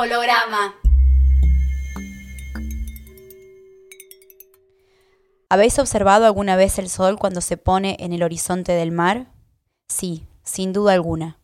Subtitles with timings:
[0.00, 0.76] Holograma.
[5.48, 9.32] ¿Habéis observado alguna vez el sol cuando se pone en el horizonte del mar?
[9.88, 11.40] Sí, sin duda alguna.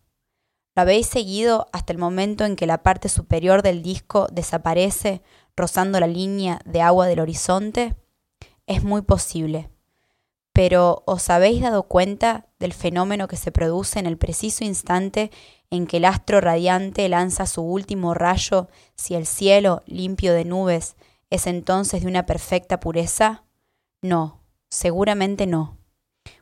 [0.77, 5.21] ¿Lo habéis seguido hasta el momento en que la parte superior del disco desaparece
[5.57, 7.97] rozando la línea de agua del horizonte?
[8.69, 9.69] Es muy posible.
[10.55, 15.33] Pero ¿os habéis dado cuenta del fenómeno que se produce en el preciso instante
[15.69, 20.95] en que el astro radiante lanza su último rayo si el cielo, limpio de nubes,
[21.29, 23.43] es entonces de una perfecta pureza?
[24.01, 25.77] No, seguramente no.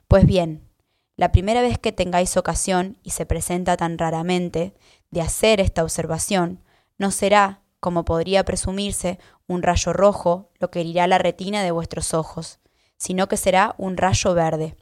[0.09, 0.69] Pues bien,
[1.17, 4.75] la primera vez que tengáis ocasión, y se presenta tan raramente,
[5.11, 6.63] de hacer esta observación,
[6.99, 12.13] no será, como podría presumirse, un rayo rojo lo que herirá la retina de vuestros
[12.13, 12.61] ojos,
[13.03, 14.77] sino que será un rayo verde,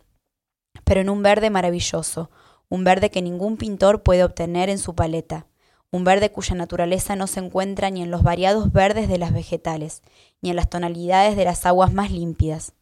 [0.85, 2.31] pero en un verde maravilloso,
[2.69, 5.47] un verde que ningún pintor puede obtener en su paleta,
[5.91, 10.03] un verde cuya naturaleza no se encuentra ni en los variados verdes de las vegetales,
[10.43, 12.75] ni en las tonalidades de las aguas más límpidas.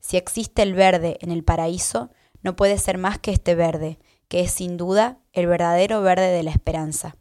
[0.00, 2.10] Si existe el verde en el paraíso,
[2.42, 6.42] no puede ser más que este verde, que es sin duda el verdadero verde de
[6.42, 7.14] la esperanza.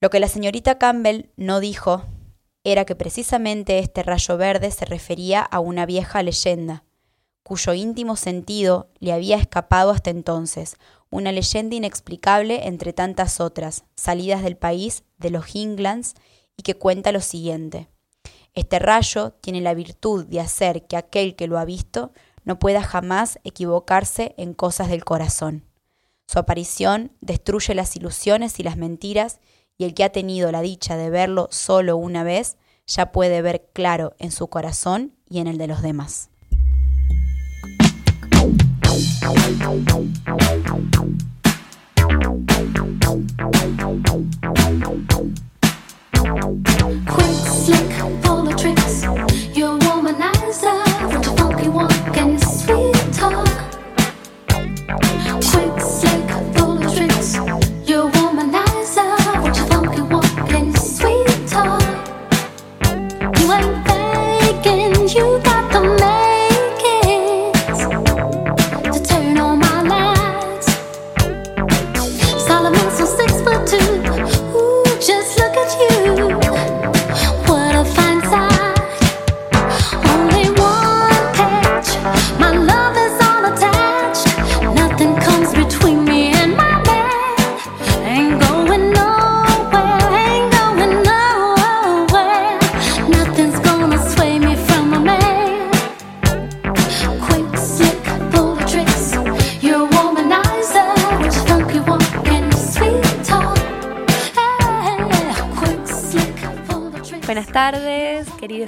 [0.00, 2.04] Lo que la señorita Campbell no dijo
[2.64, 6.84] era que precisamente este rayo verde se refería a una vieja leyenda,
[7.42, 10.76] cuyo íntimo sentido le había escapado hasta entonces,
[11.10, 16.14] una leyenda inexplicable entre tantas otras, salidas del país de los Hinglands,
[16.56, 17.88] y que cuenta lo siguiente.
[18.52, 22.12] Este rayo tiene la virtud de hacer que aquel que lo ha visto
[22.44, 25.64] no pueda jamás equivocarse en cosas del corazón.
[26.26, 29.40] Su aparición destruye las ilusiones y las mentiras,
[29.80, 33.70] y el que ha tenido la dicha de verlo solo una vez, ya puede ver
[33.72, 36.28] claro en su corazón y en el de los demás.
[47.16, 47.40] Quick,
[55.80, 56.19] slick,
[65.14, 65.49] you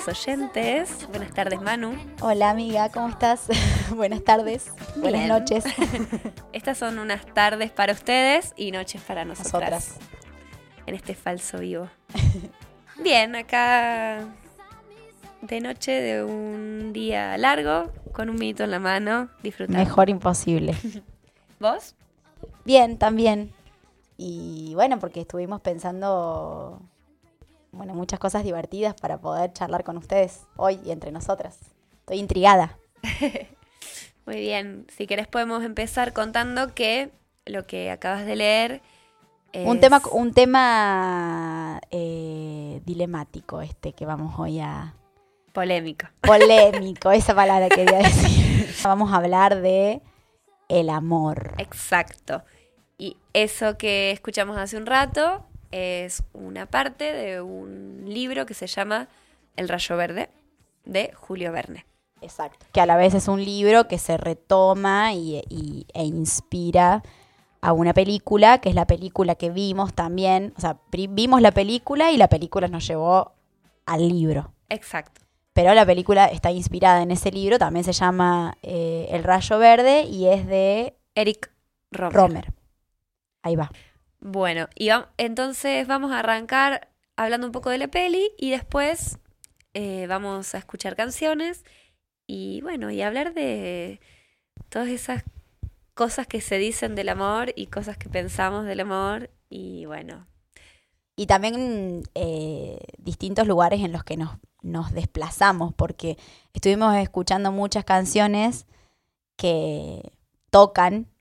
[0.05, 1.09] tardes, oyentes.
[1.09, 1.95] Buenas tardes, Manu.
[2.21, 3.49] Hola amiga, ¿cómo estás?
[3.95, 5.65] Buenas tardes, buenas noches.
[6.53, 9.53] Estas son unas tardes para ustedes y noches para nosotras.
[9.53, 9.99] Nosotras.
[10.87, 11.89] En este falso vivo.
[13.03, 14.21] Bien, acá
[15.41, 19.79] de noche de un día largo, con un minuto en la mano, disfrutando.
[19.79, 20.75] Mejor imposible.
[21.61, 21.95] ¿Vos?
[22.65, 23.53] Bien, también.
[24.17, 26.81] Y bueno, porque estuvimos pensando,
[27.73, 31.59] bueno, muchas cosas divertidas para poder charlar con ustedes hoy y entre nosotras.
[32.01, 32.79] Estoy intrigada.
[34.27, 34.87] Muy bien.
[34.97, 37.11] Si querés podemos empezar contando que
[37.47, 38.83] lo que acabas de leer
[39.53, 44.95] Un tema, un tema eh, dilemático este que vamos hoy a...
[45.53, 46.07] polémico.
[46.21, 48.69] Polémico, esa palabra quería decir.
[48.85, 50.03] Vamos a hablar de
[50.69, 51.55] el amor.
[51.59, 52.43] Exacto.
[52.99, 58.67] Y eso que escuchamos hace un rato es una parte de un libro que se
[58.67, 59.09] llama
[59.57, 60.29] El Rayo Verde
[60.85, 61.85] de Julio Verne.
[62.21, 62.67] Exacto.
[62.73, 67.03] Que a la vez es un libro que se retoma y, y- e inspira
[67.61, 70.53] a una película, que es la película que vimos también.
[70.57, 73.33] O sea, vimos la película y la película nos llevó
[73.87, 74.53] al libro.
[74.69, 75.21] Exacto.
[75.53, 80.05] Pero la película está inspirada en ese libro, también se llama eh, El Rayo Verde
[80.05, 81.51] y es de Eric
[81.91, 82.15] Romer.
[82.17, 82.53] Romer.
[83.43, 83.71] Ahí va.
[84.25, 89.19] Bueno, y entonces vamos a arrancar hablando un poco de la peli y después
[89.75, 91.65] eh, vamos a escuchar canciones
[92.29, 94.01] y bueno, y hablar de
[94.69, 95.25] todas esas
[95.95, 100.29] cosas que se dicen del amor y cosas que pensamos del amor y bueno,
[101.17, 106.17] Y también eh, distintos lugares en los que nos, nos desplazamos, porque
[106.55, 108.67] estuvimos escuchando muchas canciones
[109.37, 110.13] que
[110.51, 111.12] tocan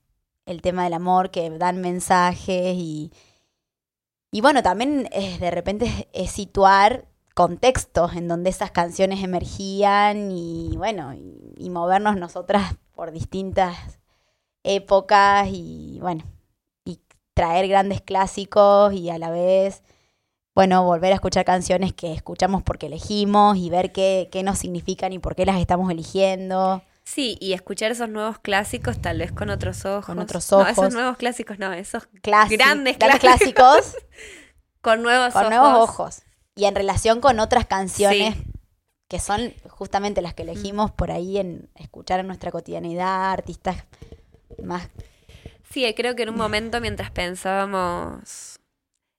[0.46, 3.12] el tema del amor, que dan mensajes y,
[4.30, 5.08] Y bueno, también
[5.40, 11.70] de repente es, es situar contextos en donde esas canciones emergían y bueno, y, y
[11.70, 14.00] movernos nosotras por distintas
[14.64, 16.24] épocas y bueno,
[16.84, 17.00] y
[17.34, 19.82] traer grandes clásicos y a la vez,
[20.54, 25.12] bueno, volver a escuchar canciones que escuchamos porque elegimos y ver qué, qué nos significan
[25.12, 26.82] y por qué las estamos eligiendo.
[27.04, 30.06] Sí, y escuchar esos nuevos clásicos tal vez con otros ojos.
[30.06, 30.70] Con otros No, ojos.
[30.72, 33.20] esos nuevos clásicos no, esos Grandes grandes clásicos.
[33.20, 33.96] clásicos
[34.80, 35.54] con nuevos con ojos.
[35.54, 36.22] nuevos ojos.
[36.54, 38.44] Y en relación con otras canciones Sí.
[39.08, 43.76] que son justamente las que elegimos por ahí en escuchar en nuestra cotidianidad, artistas
[44.62, 44.88] más
[45.70, 48.58] Sí, creo que en un momento mientras pensábamos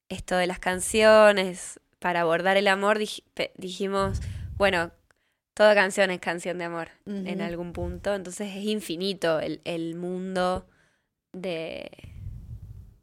[0.09, 3.23] esto de las canciones para abordar el amor, dij-
[3.55, 4.19] dijimos,
[4.55, 4.91] bueno,
[5.53, 10.65] toda canción es canción de amor en algún punto, entonces es infinito el, el mundo
[11.31, 11.91] de,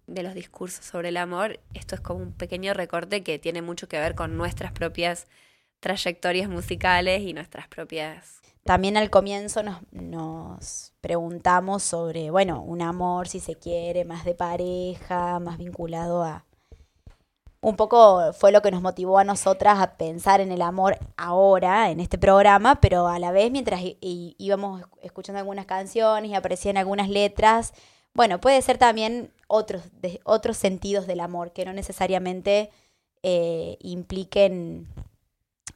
[0.06, 1.60] de los discursos sobre el amor.
[1.74, 5.26] Esto es como un pequeño recorte que tiene mucho que ver con nuestras propias
[5.80, 8.40] trayectorias musicales y nuestras propias...
[8.64, 14.34] También al comienzo nos, nos preguntamos sobre, bueno, un amor, si se quiere, más de
[14.34, 16.44] pareja, más vinculado a...
[17.62, 21.90] Un poco fue lo que nos motivó a nosotras a pensar en el amor ahora,
[21.90, 27.10] en este programa, pero a la vez mientras íbamos escuchando algunas canciones y aparecían algunas
[27.10, 27.74] letras,
[28.14, 32.70] bueno, puede ser también otros, de, otros sentidos del amor que no necesariamente
[33.22, 34.88] eh, impliquen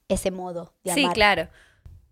[0.09, 1.15] ese modo de Sí, amar.
[1.15, 1.49] claro.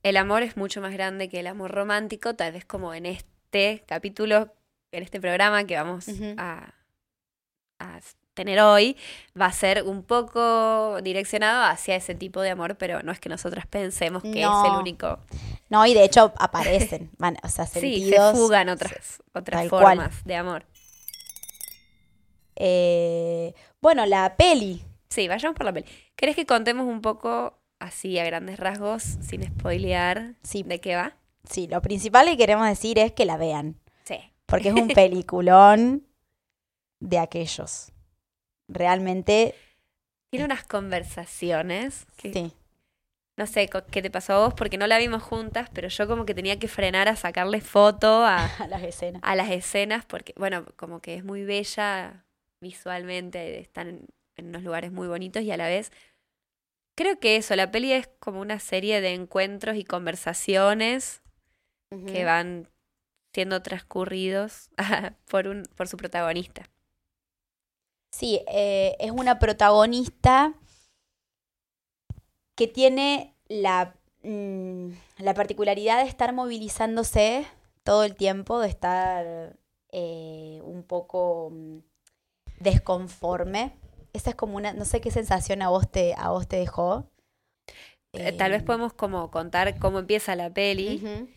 [0.02, 3.84] El amor es mucho más grande que el amor romántico, tal vez como en este
[3.86, 4.52] capítulo,
[4.90, 6.74] en este programa que vamos a
[8.34, 8.96] tener hoy,
[9.38, 13.28] va a ser un poco direccionado hacia ese tipo de amor, pero no es que
[13.28, 15.18] nosotras pensemos que es el único.
[15.68, 18.30] No, y de hecho aparecen, van, o sea, Sí, sentidos.
[18.32, 19.84] se fugan otras, otras cual.
[19.98, 20.64] formas de amor.
[22.56, 24.84] eh, bueno, la peli.
[25.08, 25.86] Sí, vayamos por la peli.
[26.16, 31.16] ¿Querés que contemos un poco, así a grandes rasgos, sin spoilear, Sí, de qué va?
[31.48, 34.16] sí, lo principal que queremos decir es que la vean, Sí.
[34.46, 36.06] porque es un peliculón
[37.00, 37.91] de aquellos.
[38.68, 39.54] Realmente,
[40.30, 42.52] Tiene unas conversaciones que sí.
[43.38, 46.26] No sé qué te pasó a vos porque no la vimos juntas, pero yo como
[46.26, 49.22] que tenía que frenar a sacarle foto a, A las escenas.
[49.24, 52.26] a las escenas porque, bueno, como que es muy bella
[52.60, 54.06] visualmente, están
[54.36, 55.92] en, unos lugares muy bonitos y a la vez
[56.94, 61.22] creo que eso, la peli es como una serie de encuentros y conversaciones
[62.06, 62.68] que van
[63.34, 64.70] siendo transcurridos
[65.28, 66.70] por, un, por su protagonista.
[68.12, 70.54] Sí, eh, es una protagonista
[72.54, 74.88] que tiene la, mm,
[75.18, 77.46] la particularidad de estar movilizándose
[77.82, 79.56] todo el tiempo, de estar
[79.90, 81.78] eh, un poco mm,
[82.60, 83.72] desconforme.
[84.12, 87.06] Esa es como una, no sé qué sensación a vos te, a vos te dejó.
[88.12, 91.28] Eh, Tal vez podemos como contar cómo empieza la peli.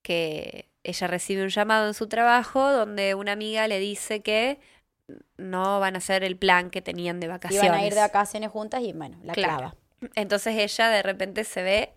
[0.00, 4.58] que ella recibe un llamado en su trabajo donde una amiga le dice que
[5.36, 7.64] no van a hacer el plan que tenían de vacaciones.
[7.68, 9.56] Iban a ir de vacaciones juntas y bueno, la Claro.
[9.58, 9.76] clava.
[10.14, 11.94] Entonces ella de repente se ve,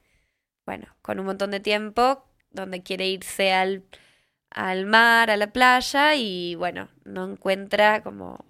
[0.65, 3.83] bueno, con un montón de tiempo donde quiere irse al,
[4.51, 8.45] al mar, a la playa y bueno, no encuentra como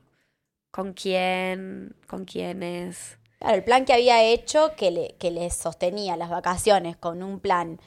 [0.72, 3.18] con quién, con quiénes.
[3.40, 7.40] Claro, el plan que había hecho que le, que le sostenía las vacaciones con un
[7.40, 7.80] plan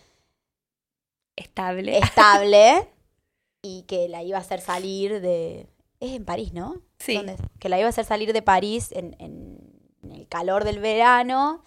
[1.37, 1.99] Estable.
[1.99, 2.89] estable
[3.63, 5.69] y que la iba a hacer salir de...
[6.01, 6.81] Es en París, ¿no?
[6.99, 7.17] Sí.
[7.17, 7.37] ¿Dónde?
[7.59, 9.59] Que la iba a hacer salir de París en, en-
[10.03, 11.63] en el calor del verano.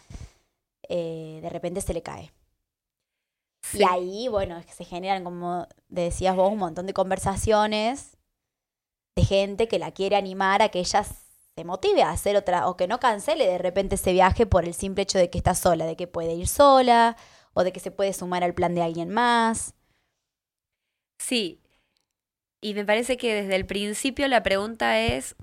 [0.94, 2.34] eh, de repente se le cae.
[3.64, 3.80] Sí.
[3.80, 8.18] Y ahí, bueno, es que se generan, como decías vos, un montón de conversaciones
[9.16, 12.76] de gente que la quiere animar a que ella se motive a hacer otra, o
[12.76, 15.86] que no cancele de repente ese viaje por el simple hecho de que está sola,
[15.86, 17.16] de que puede ir sola,
[17.54, 19.74] o de que se puede sumar al plan de alguien más.
[21.20, 21.61] Sí.
[22.62, 25.36] Y me parece que desde el principio la pregunta es,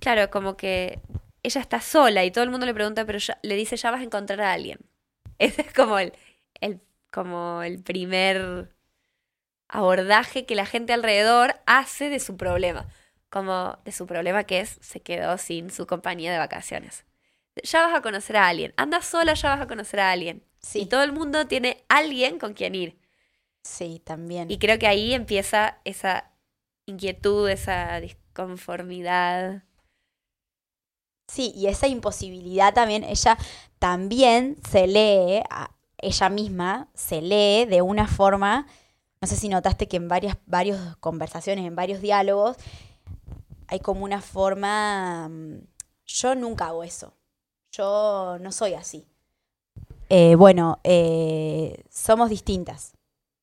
[0.00, 1.00] claro, como que
[1.42, 4.00] ella está sola y todo el mundo le pregunta, pero ya- le dice, ya vas
[4.00, 4.78] a encontrar a alguien.
[5.38, 6.12] Ese es como el,
[6.60, 6.80] el,
[7.12, 8.70] como el primer
[9.68, 12.86] abordaje que la gente alrededor hace de su problema.
[13.30, 17.04] Como de su problema que es, se quedó sin su compañía de vacaciones.
[17.62, 18.74] Ya vas a conocer a alguien.
[18.76, 20.44] Anda sola, ya vas a conocer a alguien.
[20.76, 22.98] Y Sí, todo el mundo tiene alguien con quien ir.
[23.62, 24.50] sí, también.
[24.50, 26.30] Y creo que ahí empieza esa
[26.86, 29.62] inquietud, esa disconformidad.
[31.28, 33.38] Sí, y esa imposibilidad también, ella
[33.78, 35.42] también se lee,
[35.98, 38.66] ella misma se lee de una forma,
[39.20, 42.56] no sé si notaste que en varias, varias conversaciones, en varios diálogos,
[43.68, 45.60] hay como una forma mm,
[46.06, 47.14] yo nunca hago eso.
[47.72, 49.08] Yo no soy así.
[50.08, 52.92] Eh, bueno, eh, somos distintas.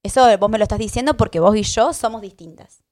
[0.03, 2.83] Eso vos me lo estás diciendo porque vos y yo somos distintas.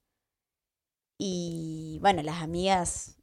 [1.20, 3.18] Y bueno, las amigas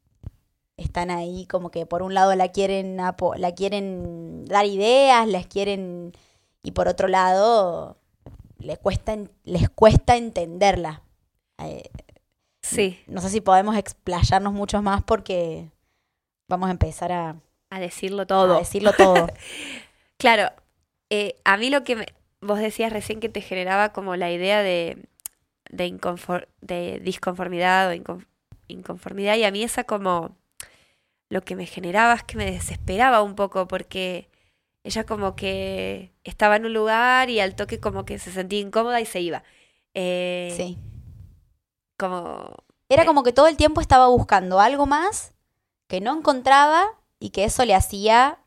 [0.76, 6.12] están ahí como que por un lado la quieren la quieren dar ideas, las quieren
[6.62, 7.98] y por otro lado
[8.58, 11.02] les cuesta les cuesta entenderla.
[11.58, 11.90] Eh,
[12.62, 15.70] Sí, no sé si podemos explayarnos mucho más porque
[16.48, 17.36] vamos a empezar a,
[17.70, 18.58] a decirlo a todo.
[18.58, 19.28] decirlo todo.
[20.18, 20.50] Claro,
[21.10, 24.62] eh, a mí lo que me- vos decías recién que te generaba como la idea
[24.62, 25.08] de,
[25.70, 28.26] de, inconfor- de disconformidad o incon-
[28.68, 30.36] inconformidad y a mí esa como
[31.28, 34.28] lo que me generaba es que me desesperaba un poco porque
[34.84, 39.00] ella como que estaba en un lugar y al toque como que se sentía incómoda
[39.00, 39.42] y se iba.
[39.94, 40.78] Eh, Sí.
[41.98, 42.54] Como,
[42.88, 45.32] Era como que todo el tiempo estaba buscando algo más
[45.88, 46.84] que no encontraba
[47.18, 48.38] y que eso le hacía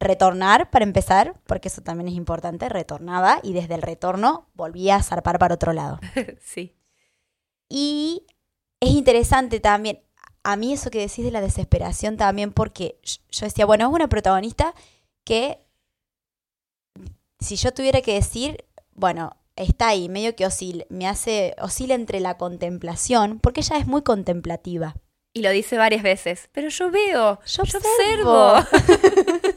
[0.00, 5.02] retornar para empezar, porque eso también es importante, retornaba y desde el retorno volvía a
[5.02, 5.98] zarpar para otro lado.
[6.40, 6.76] sí,
[7.68, 8.26] Y
[8.80, 10.00] es interesante también,
[10.42, 13.92] a mí eso que decís de la desesperación también, porque yo yo decía, bueno, es
[13.92, 14.74] una protagonista
[15.24, 15.58] que,
[17.40, 22.20] si yo tuviera que decir, bueno, está ahí, medio que oscila, me hace, oscila entre
[22.20, 24.96] la contemplación, porque ella es muy contemplativa.
[25.36, 28.52] Y lo dice varias veces, pero yo veo, Yo yo observo.
[28.54, 28.98] observo.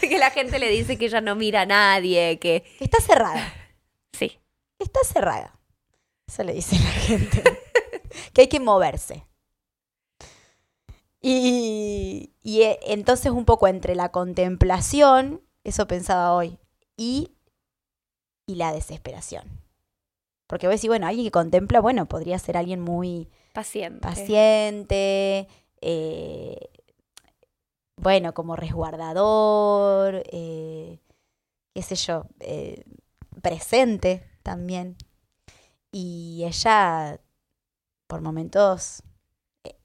[0.00, 3.52] que la gente le dice que ella no mira a nadie, que Está cerrada,
[4.12, 4.38] sí,
[4.78, 5.58] está cerrada.
[6.26, 7.42] Eso le dice la gente.
[8.32, 9.24] que hay que moverse.
[11.20, 16.58] Y, y eh, entonces un poco entre la contemplación, eso pensaba hoy,
[16.96, 17.32] y,
[18.46, 19.42] y la desesperación.
[20.46, 24.00] Porque vos decís, bueno, alguien que contempla, bueno, podría ser alguien muy paciente.
[24.00, 25.48] paciente,
[25.80, 26.70] eh,
[27.96, 31.00] bueno, como resguardador, eh,
[31.74, 32.84] qué sé yo, eh,
[33.42, 34.96] presente también.
[35.90, 37.20] Y ella,
[38.06, 39.02] por momentos,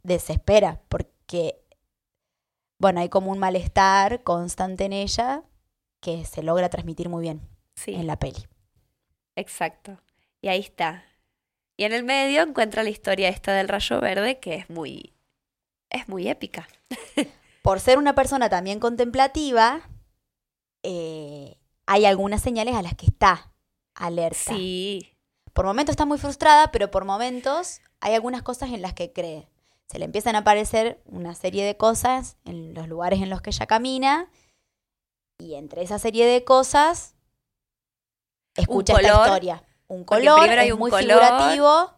[0.03, 1.63] desespera, porque,
[2.79, 5.43] bueno, hay como un malestar constante en ella
[6.01, 7.41] que se logra transmitir muy bien
[7.75, 8.45] Sí, en la peli.
[9.35, 9.97] exacto.
[10.41, 11.05] Y ahí está.
[11.77, 15.13] Y en el medio encuentra la historia esta del rayo verde que es muy
[15.89, 16.67] es muy épica.
[17.63, 19.81] por ser una persona también contemplativa,
[20.83, 23.51] eh, hay algunas señales a las que está
[23.95, 24.53] alerta.
[24.53, 25.15] Sí,
[25.53, 29.47] Por momentos está muy frustrada, pero por momentos hay algunas cosas en las que cree.
[29.87, 33.51] Se le empiezan a aparecer una serie de cosas en los lugares en los que
[33.51, 34.29] ella camina
[35.37, 37.15] y entre esa serie de cosas
[38.55, 39.63] escucha esta historia.
[39.93, 41.93] Un color, primero hay es un muy color, figurativo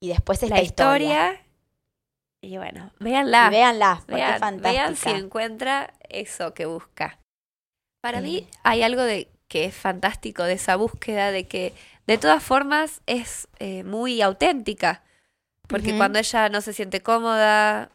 [0.00, 1.32] y después esta la historia.
[1.32, 1.46] historia.
[2.42, 3.46] Y bueno, véanla.
[3.48, 4.70] Y véanla, porque es Vean, fantástica.
[4.72, 7.18] vean si encuentra eso que busca.
[8.00, 11.74] Para mí hay algo de que es fantástico de esa búsqueda de que
[12.06, 15.02] de todas formas es eh, muy auténtica.
[15.68, 17.90] Porque cuando ella no se siente cómoda,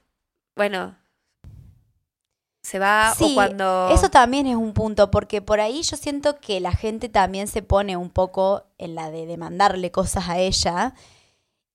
[0.55, 0.95] bueno,
[2.65, 3.89] se va o Sí, cuando...
[3.91, 7.61] Eso también es un punto, porque por ahí yo siento que la gente también se
[7.61, 10.95] pone un poco en la de demandarle cosas a ella.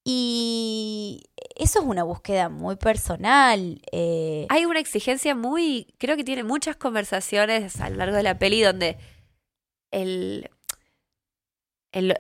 [0.03, 1.23] Y
[1.55, 3.81] eso es una búsqueda muy personal.
[3.93, 8.39] eh, Hay una exigencia muy, creo que tiene muchas conversaciones a lo largo de la
[8.39, 8.99] peli donde
[9.93, 10.51] el,
[11.93, 12.19] el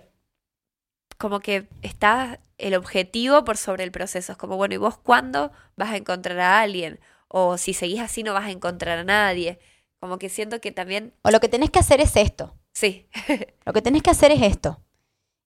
[1.18, 4.30] como que está el objetivo por sobre el proceso.
[4.30, 7.00] Es como, bueno, ¿y vos cuándo vas a encontrar a alguien?
[7.32, 9.58] O si seguís así no vas a encontrar a nadie.
[10.00, 12.54] Como que siento que también, o lo que tenés que hacer es esto.
[12.72, 13.08] sí,
[13.66, 14.80] Lo que tenés que hacer es esto.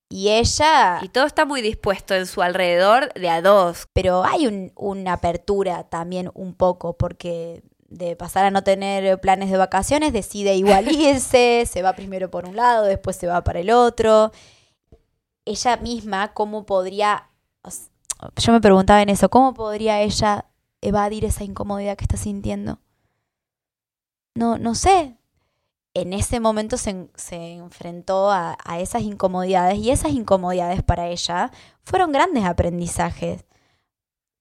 [0.08, 3.88] Y ella, y todo está muy dispuesto en su alrededor de a dos.
[3.92, 9.50] pero hay un- una apertura también un poco, porque de pasar a no tener planes
[9.50, 13.60] de vacaciones, decide igual irse, se va primero por un lado, después se va para
[13.60, 14.30] el otro.
[15.44, 17.28] Ella misma, ¿cómo podría...
[18.36, 20.46] Yo me preguntaba en eso, ¿cómo podría ella
[20.86, 22.80] evadir esa incomodidad que está sintiendo?
[24.34, 25.16] No, no sé.
[25.94, 31.52] En ese momento se, se enfrentó a, a esas incomodidades y esas incomodidades para ella
[31.84, 33.44] fueron grandes aprendizajes.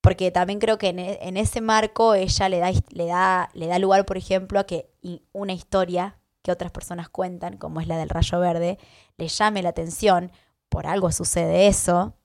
[0.01, 3.67] Porque también creo que en, e- en ese marco ella le da, le, da, le
[3.67, 4.89] da lugar, por ejemplo, a que
[5.31, 8.77] una historia que otras personas cuentan, como es la del rayo verde,
[9.17, 10.31] le llame la atención,
[10.69, 12.15] por algo sucede eso.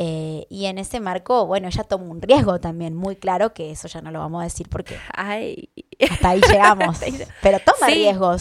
[0.00, 3.88] Eh, y en ese marco, bueno, ella toma un riesgo también, muy claro, que eso
[3.88, 5.70] ya no lo vamos a decir porque Ay,
[6.08, 7.00] hasta ahí llegamos.
[7.42, 7.94] Pero toma Sí.
[7.94, 8.40] riesgos.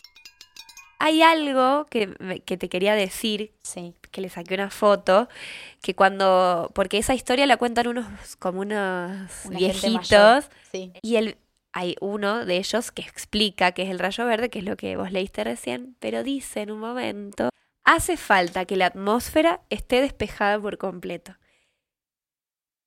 [1.00, 3.96] hay algo que, que te quería decir, Sí.
[4.12, 5.28] que le saqué una foto,
[5.82, 8.06] que cuando, porque esa historia la cuentan unos,
[8.38, 10.50] como unos Una viejitos.
[10.72, 10.94] Sí.
[11.02, 11.38] y el,
[11.74, 14.96] hay uno de ellos que explica qué es el rayo verde, que es lo que
[14.96, 17.50] vos leíste recién, pero dice en un momento,
[17.84, 21.36] hace falta que la atmósfera esté despejada por completo.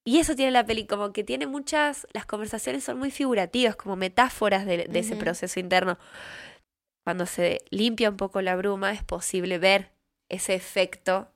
[0.03, 3.95] Y eso tiene la peli, como que tiene muchas, las conversaciones son muy figurativas, como
[3.95, 5.97] metáforas de, de ese proceso interno.
[7.03, 9.91] Cuando se limpia un poco la bruma es posible ver
[10.29, 11.27] ese efecto.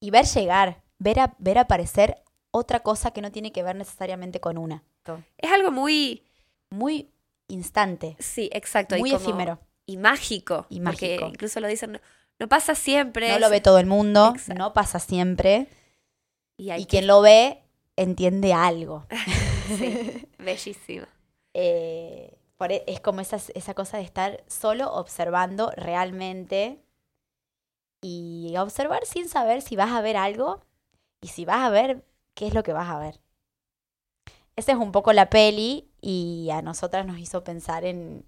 [0.00, 2.16] Y ver llegar, ver, a- ver aparecer
[2.50, 4.82] otra cosa que no tiene que ver necesariamente con una.
[5.38, 6.22] Es algo muy,
[6.70, 7.10] Muy
[7.48, 9.58] instante, sí, exacto, muy y como- efímero.
[9.84, 10.66] y mágico.
[10.70, 11.26] Y porque mágico.
[11.28, 12.00] incluso lo dicen, no,
[12.38, 13.28] no pasa siempre.
[13.30, 14.58] No lo ve todo el mundo, Exacto.
[14.58, 15.66] no pasa siempre.
[16.56, 17.61] Y, Y que- quien lo ve
[17.96, 19.06] entiende algo.
[19.78, 20.00] Sí,
[20.38, 21.06] bellísimo.
[21.54, 26.82] Eh, por e- es como esa, esa cosa de estar solo observando realmente
[28.02, 30.60] y observar sin saber si vas a ver algo
[31.22, 33.20] y si vas a ver qué es lo que vas a ver.
[34.56, 38.24] Esa es un poco la peli y a nosotras nos hizo pensar en,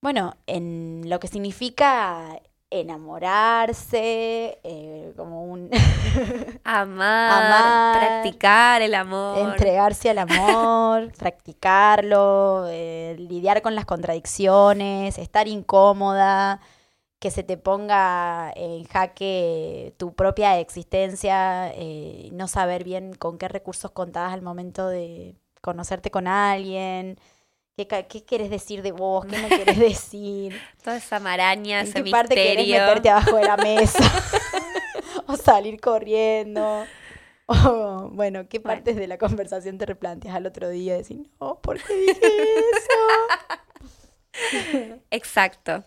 [0.00, 5.70] bueno, en lo que significa enamorarse, eh, como un
[6.64, 9.38] Amar, Amar, practicar el amor.
[9.38, 16.60] entregarse al amor, practicarlo, eh, lidiar con las contradicciones, estar incómoda,
[17.20, 23.48] que se te ponga en jaque tu propia existencia, eh, no saber bien con qué
[23.48, 27.18] recursos contabas al momento de conocerte con alguien.
[27.76, 29.26] ¿Qué, qué quieres decir de vos?
[29.26, 30.58] ¿Qué no quieres decir?
[30.82, 32.78] Toda esa maraña, ¿En ese qué parte misterio.
[32.80, 33.98] meterte abajo de la mesa?
[35.26, 36.86] o salir corriendo.
[37.46, 38.76] O, bueno, ¿qué Bueno.
[38.76, 40.96] partes de la conversación te replanteas al otro día?
[40.96, 42.32] Decir, no, ¿por qué dije
[42.72, 43.00] eso?
[45.10, 45.84] Exacto.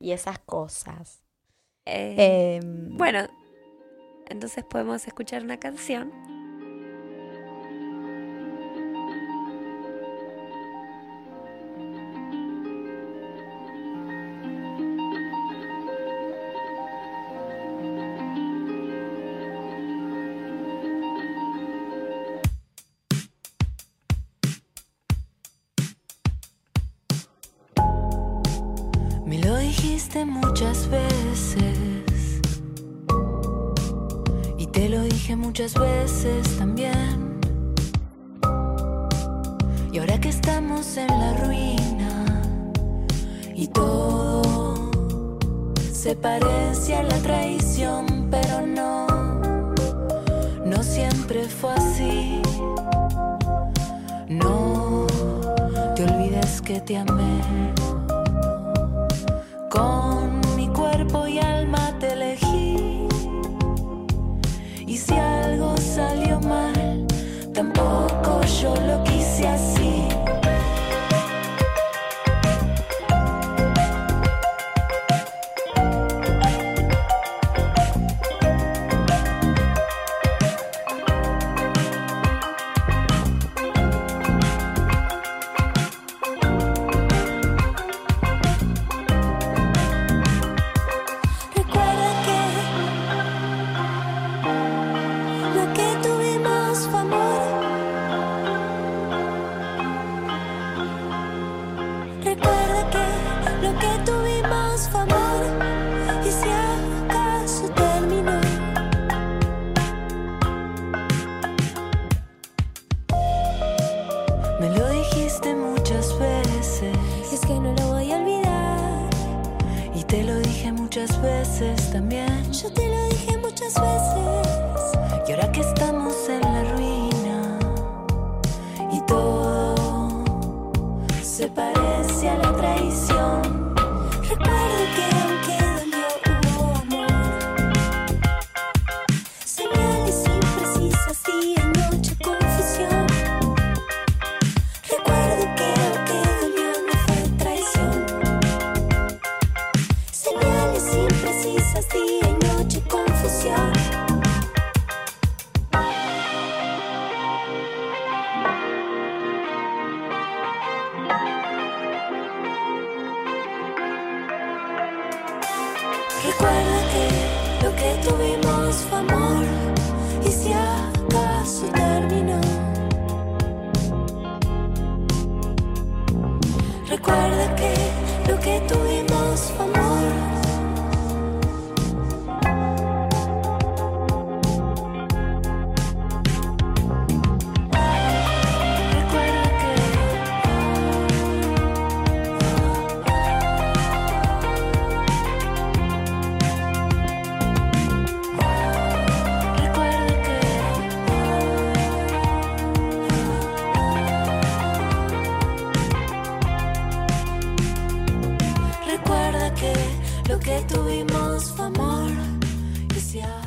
[0.00, 1.22] y esas cosas.
[1.84, 3.28] Eh, Em, bueno,
[4.28, 6.10] entonces podemos escuchar una canción.
[67.56, 69.75] Tampoco yo lo quise así.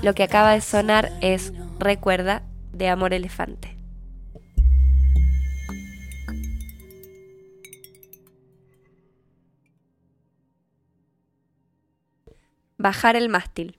[0.10, 2.42] Lo que acaba de sonar es Recuerda
[2.74, 3.78] de Amor Elefante.
[12.80, 13.78] Bajar el mástil.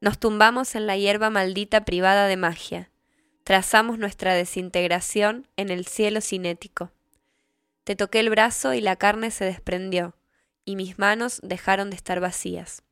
[0.00, 2.92] Nos tumbamos en la hierba maldita privada de magia.
[3.42, 6.92] Trazamos nuestra desintegración en el cielo cinético.
[7.82, 10.14] Te toqué el brazo y la carne se desprendió,
[10.64, 12.84] y mis manos dejaron de estar vacías.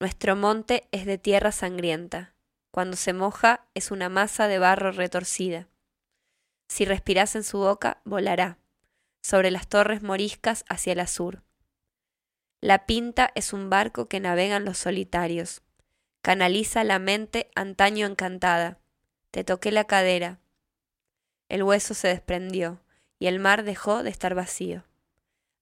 [0.00, 2.34] Nuestro monte es de tierra sangrienta.
[2.70, 5.68] Cuando se moja es una masa de barro retorcida.
[6.68, 8.58] Si respiras en su boca, volará,
[9.22, 11.44] sobre las torres moriscas hacia el azur.
[12.60, 15.62] La pinta es un barco que navegan los solitarios.
[16.22, 18.80] Canaliza la mente antaño encantada.
[19.30, 20.40] Te toqué la cadera.
[21.48, 22.80] El hueso se desprendió
[23.20, 24.84] y el mar dejó de estar vacío.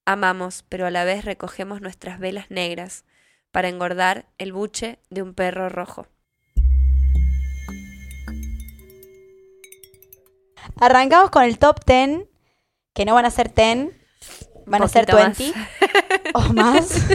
[0.07, 3.05] Amamos, pero a la vez recogemos nuestras velas negras
[3.53, 6.07] para engordar el buche de un perro rojo.
[10.81, 12.25] Arrancamos con el top 10,
[12.95, 13.91] que no van a ser 10,
[14.67, 15.39] van a ser poquito más.
[15.39, 15.55] 20
[16.35, 17.09] o más,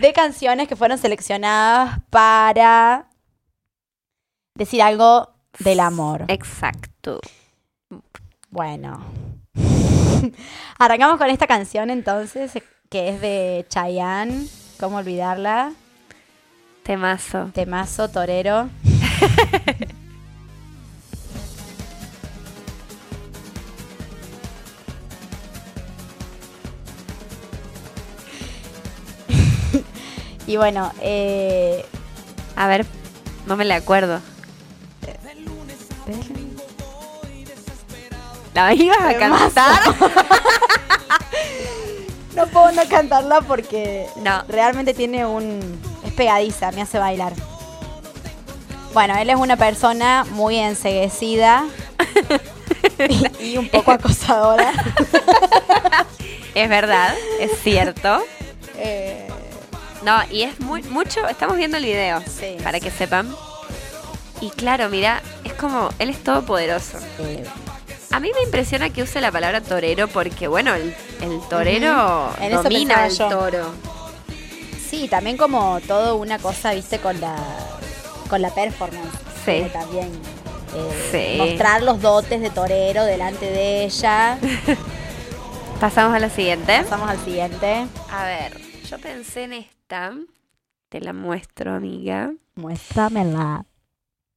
[0.00, 3.10] de canciones que fueron seleccionadas para
[4.54, 6.24] decir algo del amor.
[6.28, 7.20] Exacto.
[8.50, 9.04] Bueno.
[10.78, 12.52] Arrancamos con esta canción entonces,
[12.94, 14.46] que es de Chayanne,
[14.78, 15.72] ¿cómo olvidarla?
[16.84, 17.50] Temazo.
[17.52, 18.68] Temazo, torero.
[30.46, 31.84] y bueno, eh,
[32.54, 32.86] A ver,
[33.48, 34.20] no me le acuerdo.
[38.54, 39.80] ¿La ibas a cantar?
[42.34, 44.42] no puedo no cantarla porque No.
[44.48, 45.80] realmente tiene un...
[46.04, 47.32] es pegadiza, me hace bailar.
[48.92, 51.64] Bueno, él es una persona muy enseguecida
[53.40, 54.72] y, y un poco acosadora.
[56.54, 58.22] Es verdad, es cierto.
[58.76, 59.28] Eh,
[60.04, 62.56] No, y es muy mucho, estamos viendo el video, Sí.
[62.62, 63.34] para que sepan.
[64.40, 66.98] Y claro, mira, es como, él es todopoderoso.
[67.20, 67.44] eh,
[68.14, 72.62] A mí me impresiona que use la palabra torero porque, bueno, el, el torero eso
[72.62, 73.72] domina el toro.
[74.88, 77.34] sí, también como todo una cosa, viste, con la
[78.30, 79.10] con la performance.
[79.44, 79.66] Sí.
[79.72, 80.10] También
[80.76, 81.38] eh, Sí.
[81.38, 84.38] mostrar los dotes de torero delante de ella.
[85.80, 86.78] Pasamos a la siguiente.
[86.82, 87.86] Pasamos al siguiente.
[88.12, 90.12] A ver, yo pensé en esta,
[90.88, 93.64] te la muestro, amiga, Muéstramela.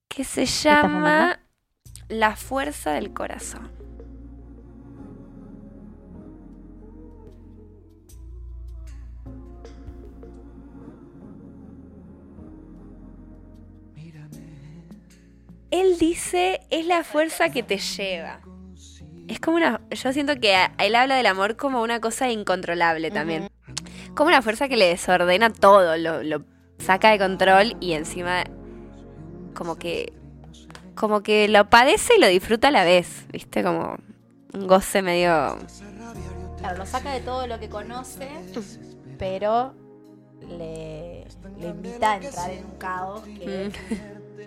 [0.07, 1.39] que se llama
[2.09, 3.77] La fuerza del corazón.
[15.69, 18.39] Él dice, es la fuerza que te lleva.
[19.27, 19.81] Es como una...
[19.91, 23.49] Yo siento que él habla del amor como una cosa incontrolable también.
[24.15, 26.45] Como una fuerza que le desordena todo, lo, lo
[26.79, 28.45] saca de control y encima
[29.53, 30.13] como que...
[30.99, 33.63] Como que lo padece y lo disfruta a la vez, ¿viste?
[33.63, 33.97] Como
[34.53, 35.57] un goce medio...
[36.57, 38.27] Claro, lo saca de todo lo que conoce,
[39.19, 39.73] pero
[40.57, 41.25] le,
[41.59, 43.65] le invita a entrar en un caos que le,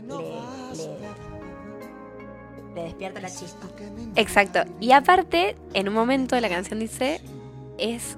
[0.09, 0.99] le-
[2.75, 3.67] le despierta la chispa.
[4.17, 4.61] Exacto.
[4.81, 7.21] Y aparte, en un momento de la canción dice,
[7.79, 8.17] es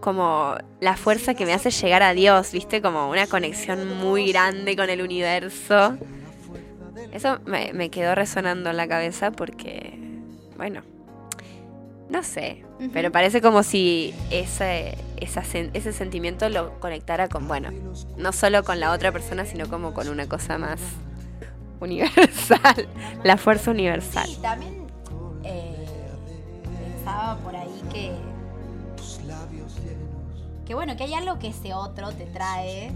[0.00, 2.82] como la fuerza que me hace llegar a Dios, ¿viste?
[2.82, 5.96] Como una conexión muy grande con el universo.
[7.14, 9.96] Eso me, me quedó resonando en la cabeza porque,
[10.56, 10.82] bueno,
[12.10, 17.70] no sé, pero parece como si ese, esa ese sentimiento lo conectara con, bueno,
[18.18, 20.80] no solo con la otra persona, sino como con una cosa más
[21.80, 22.88] universal,
[23.24, 24.26] la fuerza universal.
[24.26, 24.84] Sí, también
[25.44, 25.86] eh,
[26.96, 28.12] pensaba por ahí que.
[30.66, 32.90] Que bueno, que hay algo que ese otro te trae,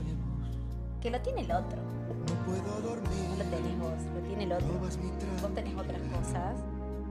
[1.00, 1.87] que lo tiene el otro.
[2.28, 4.68] No lo tenés vos, lo tiene el otro.
[4.78, 6.56] Vos tenés otras cosas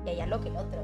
[0.06, 0.80] y hay algo que el otro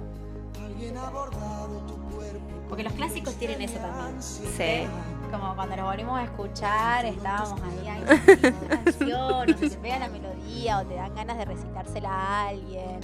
[2.67, 4.21] Porque los clásicos tienen eso también.
[4.21, 4.87] Sí.
[5.31, 9.99] Como cuando los volvimos a escuchar, estábamos ahí, ay, esta canción, o se te pega
[9.99, 12.99] la melodía, o te dan ganas de recitársela a alguien.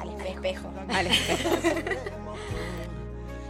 [0.00, 0.70] Al espejo.
[0.88, 1.50] Al espejo.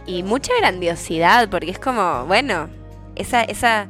[0.05, 2.67] Y mucha grandiosidad, porque es como, bueno,
[3.15, 3.87] esa, esa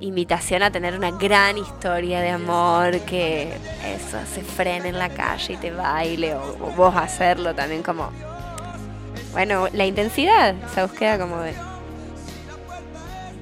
[0.00, 3.52] invitación a tener una gran historia de amor que
[3.84, 8.10] eso se frene en la calle y te baile, o, o vos hacerlo también como.
[9.32, 11.54] Bueno, la intensidad, esa búsqueda como de.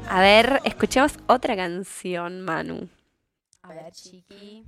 [0.08, 2.88] A ver, escuchemos otra canción, Manu.
[3.62, 4.64] A ver, chiqui.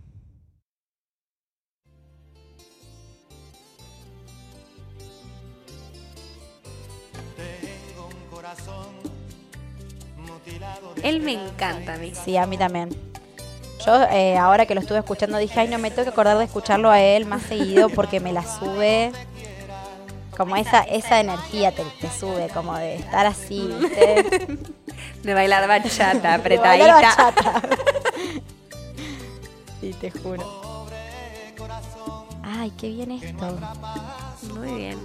[7.37, 8.88] Tengo un corazón
[11.03, 12.13] Él me encanta a mí.
[12.25, 12.91] Sí, a mí también.
[13.87, 16.45] Yo eh, ahora que lo estuve escuchando dije, ay, no me tengo que acordar de
[16.45, 19.13] escucharlo a él más seguido porque me la sube.
[20.37, 24.59] Como esa, esa energía te, te sube, como de estar así, ¿viste?
[25.23, 27.33] De bailar bachata, De bailar apretadita.
[27.33, 27.63] bachata.
[29.81, 30.87] Sí, te juro.
[32.43, 33.57] Ay, qué bien esto.
[34.55, 34.99] Muy bien.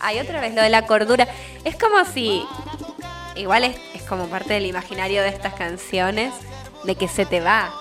[0.00, 1.26] Hay otra vez lo de la cordura.
[1.64, 2.44] Es como si.
[3.36, 6.32] Igual es, es como parte del imaginario de estas canciones.
[6.84, 7.72] De que se te va.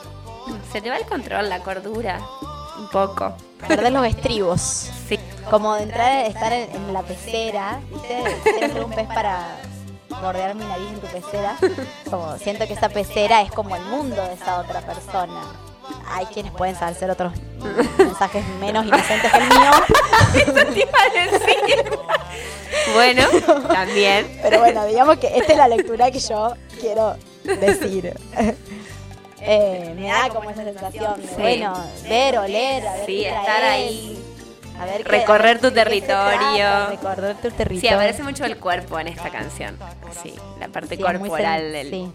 [0.72, 2.20] Se te va el control, la cordura.
[2.78, 3.34] Un poco.
[3.68, 4.62] Perder los estribos.
[5.08, 5.20] Sí.
[5.50, 8.24] Como de entrar, estar en, en la pecera, ¿viste?
[8.58, 9.58] Siempre un pez para
[10.22, 11.58] bordear mi nariz en tu pecera.
[12.10, 15.42] Como siento que esa pecera es como el mundo de esa otra persona.
[16.10, 17.34] Hay quienes pueden hacer otros
[17.98, 19.72] mensajes menos inocentes que el mío,
[20.36, 22.00] Eso te iba a decir.
[22.94, 23.24] Bueno,
[23.68, 24.40] también.
[24.42, 28.14] pero bueno, digamos que esta es la lectura que yo quiero decir.
[29.44, 31.34] Eh, me da como esa sensación de, Sí.
[31.40, 31.74] bueno,
[32.08, 34.24] ver, oler, a ver Sí, estar ahí.
[34.80, 36.38] a ver qué- Recorrer tu qué territorio.
[36.38, 37.82] trata, Recorrer tu territorio.
[37.82, 39.78] Sí, aparece mucho el cuerpo en esta canción.
[40.22, 41.90] Sí, la parte Sí, corporal del.
[41.90, 42.12] sí.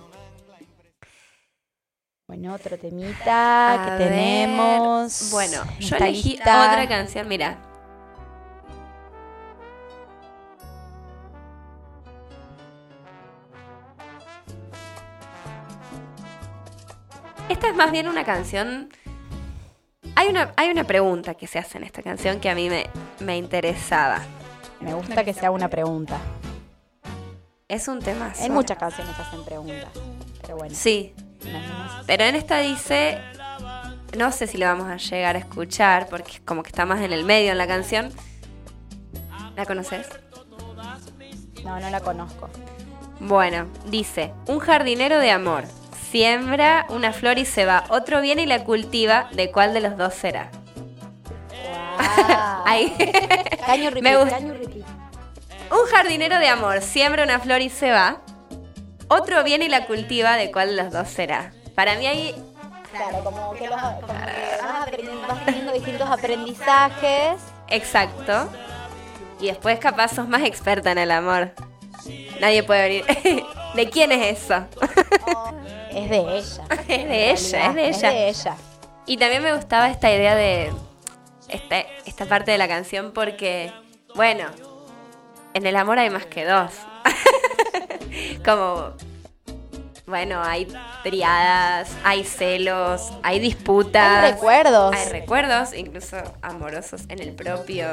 [2.28, 5.28] Bueno, otro temita A que ver, tenemos.
[5.30, 6.72] Bueno, en yo elegí lista.
[6.72, 7.56] otra canción, mira.
[17.48, 18.88] Esta es más bien una canción.
[20.16, 22.86] Hay una, hay una pregunta que se hace en esta canción que a mí me,
[23.20, 24.20] me interesaba.
[24.80, 26.18] Me gusta que sea una pregunta.
[27.68, 28.32] Es un tema.
[28.40, 29.90] En muchas canciones hacen preguntas.
[30.42, 30.74] Pero bueno.
[30.74, 31.14] Sí.
[32.06, 33.18] Pero en esta dice,
[34.16, 37.00] no sé si lo vamos a llegar a escuchar porque es como que está más
[37.00, 38.12] en el medio en la canción.
[39.56, 40.08] ¿La conoces?
[41.64, 42.48] No, no la conozco.
[43.20, 45.64] Bueno, dice, un jardinero de amor
[46.10, 49.96] siembra una flor y se va, otro viene y la cultiva, ¿de cuál de los
[49.96, 50.50] dos será?
[52.66, 52.94] Ahí.
[54.00, 54.38] Me gusta.
[54.38, 58.20] un jardinero de amor siembra una flor y se va,
[59.08, 61.52] otro viene y la cultiva, ¿de cuál de los dos será?
[61.74, 62.34] Para mí ahí
[62.90, 67.40] Claro, como que, los, como que vas, aprendiendo, vas teniendo distintos aprendizajes.
[67.68, 68.48] Exacto.
[69.40, 71.50] Y después capaz sos más experta en el amor.
[72.40, 73.44] Nadie puede venir.
[73.74, 74.64] ¿De quién es eso?
[75.90, 76.64] Es de ella.
[76.88, 77.92] es de ella, es de ella.
[77.92, 78.56] Es de ella.
[79.04, 80.72] Y también me gustaba esta idea de
[81.48, 83.72] esta, esta parte de la canción porque,
[84.14, 84.46] bueno,
[85.54, 86.72] en el amor hay más que dos.
[88.44, 88.92] Como,
[90.06, 90.68] bueno, hay
[91.02, 94.24] triadas, hay celos, hay disputas.
[94.24, 94.94] Hay recuerdos.
[94.94, 97.88] Hay recuerdos, incluso amorosos en el propio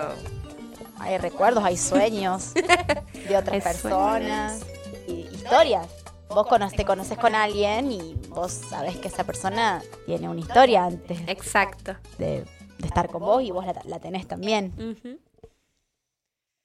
[0.99, 2.53] Hay recuerdos, hay sueños
[3.27, 4.61] de otras Hay personas.
[5.07, 5.87] Y historias.
[6.29, 10.85] Vos cono- te conoces con alguien y vos sabés que esa persona tiene una historia
[10.85, 11.95] antes Exacto.
[12.17, 12.43] de,
[12.79, 14.71] de estar con vos y vos la, la tenés también.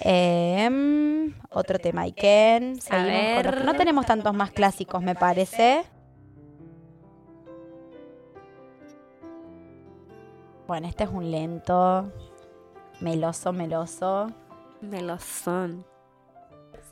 [0.01, 2.81] Em, otro tema, Iken.
[2.81, 3.65] Seguimos con los-.
[3.65, 5.85] No tenemos tantos más clásicos, me parece.
[10.67, 12.13] Bueno, este es un lento,
[13.01, 14.31] meloso, meloso.
[14.83, 15.85] Me lo son.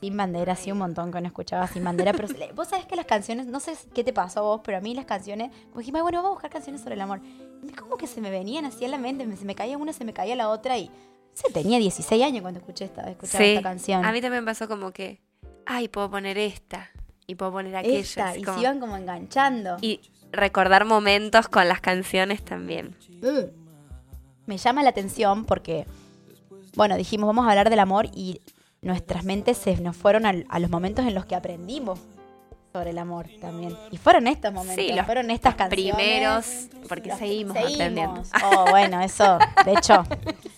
[0.01, 2.11] Sin bandera, sí, un montón que no escuchaba sin bandera.
[2.13, 4.81] Pero vos sabés que las canciones, no sé qué te pasó a vos, pero a
[4.81, 7.21] mí las canciones, como dije, bueno, vamos a buscar canciones sobre el amor.
[7.63, 9.93] Y como que se me venían así en la mente, me- se me caía una,
[9.93, 10.91] se me caía la otra y.
[11.37, 13.49] Se tenía 16 años cuando escuché esta, escuchaba Sí.
[13.51, 14.03] esta canción.
[14.05, 15.21] A mí también pasó como que,
[15.65, 16.89] ay, puedo poner esta
[17.27, 17.99] y puedo poner aquella.
[17.99, 19.77] Esta, y como- se iban como enganchando.
[19.81, 22.95] Y recordar momentos con las canciones también.
[23.21, 23.51] Uh.
[24.47, 25.85] Me llama la atención porque,
[26.75, 28.41] bueno, dijimos, vamos a hablar del amor y
[28.81, 31.99] nuestras mentes se nos fueron a, los momentos en los que aprendimos
[32.73, 33.75] sobre el amor también.
[33.91, 35.95] Y fueron estos momentos, Sí, los- fueron estas canciones.
[35.95, 38.23] Primeros, porque seguimos, aprendiendo.
[38.43, 40.03] Oh, bueno, eso, de hecho,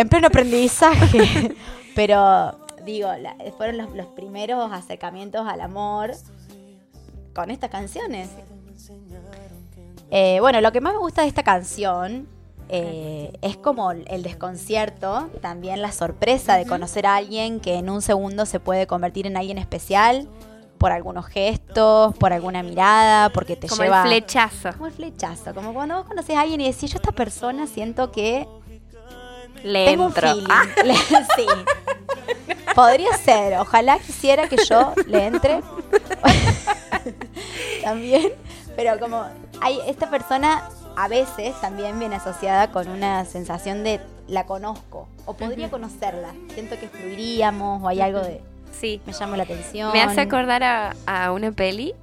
[0.00, 1.54] en pleno aprendizaje.
[1.94, 6.12] Pero digo, la- fueron los, los primeros acercamientos al amor
[7.34, 8.28] con estas canciones.
[10.10, 12.28] Eh, bueno, lo que más me gusta de esta canción
[12.68, 18.02] eh, es como el desconcierto, también la sorpresa de conocer a alguien que en un
[18.02, 20.28] segundo se puede convertir en alguien especial
[20.78, 24.02] por algunos gestos, por alguna mirada, porque te Como lleva...
[24.02, 24.72] el flechazo.
[24.72, 27.66] Como el flechazo, como cuando vos conoces a alguien y decís, yo a esta persona
[27.66, 28.46] siento que
[29.66, 30.28] Le tengo un entro.
[30.28, 30.46] feeling.
[30.50, 31.46] Ah, Le- sí.
[32.74, 35.60] Podría ser, ojalá quisiera que yo le entre.
[37.82, 38.32] también,
[38.74, 39.24] pero como
[39.60, 45.34] hay esta persona a veces también viene asociada con una sensación de la conozco o
[45.34, 46.28] podría conocerla.
[46.54, 48.40] Siento que fluiríamos o hay algo de
[48.72, 49.00] sí.
[49.06, 49.92] me llama la atención.
[49.92, 51.94] Me hace acordar a, a una peli.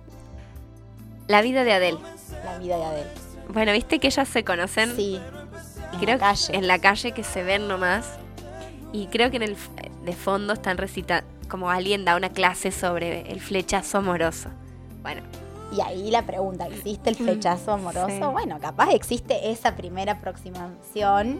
[1.28, 1.99] La vida de Adele.
[2.43, 3.10] la vida de Adele.
[3.49, 5.19] Bueno, viste que ellas se conocen Sí.
[5.94, 6.56] Y creo la calle.
[6.58, 8.06] en la calle que se ven nomás.
[8.92, 9.58] Y creo que en el
[10.06, 14.50] de fondo están recitando, como alguien da una clase sobre el flechazo amoroso.
[15.02, 15.22] Bueno,
[15.76, 18.08] Y ahí la pregunta, ¿existe el flechazo amoroso?
[18.10, 18.20] Sí.
[18.32, 21.40] Bueno, capaz existe esa primera aproximación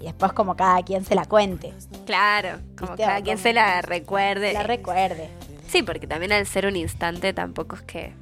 [0.00, 1.72] y después como cada quien se la cuente,
[2.04, 4.52] claro, como Viste, cada como- quien se la recuerde.
[4.52, 5.30] la recuerde.
[5.66, 8.12] sí, porque también al ser un instante tampoco es que...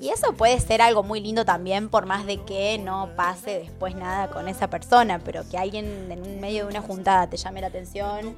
[0.00, 3.94] Y eso puede ser algo muy lindo también, por más de que no pase después
[3.94, 7.66] nada con esa persona, pero que alguien en medio de una juntada te llame la
[7.66, 8.34] atención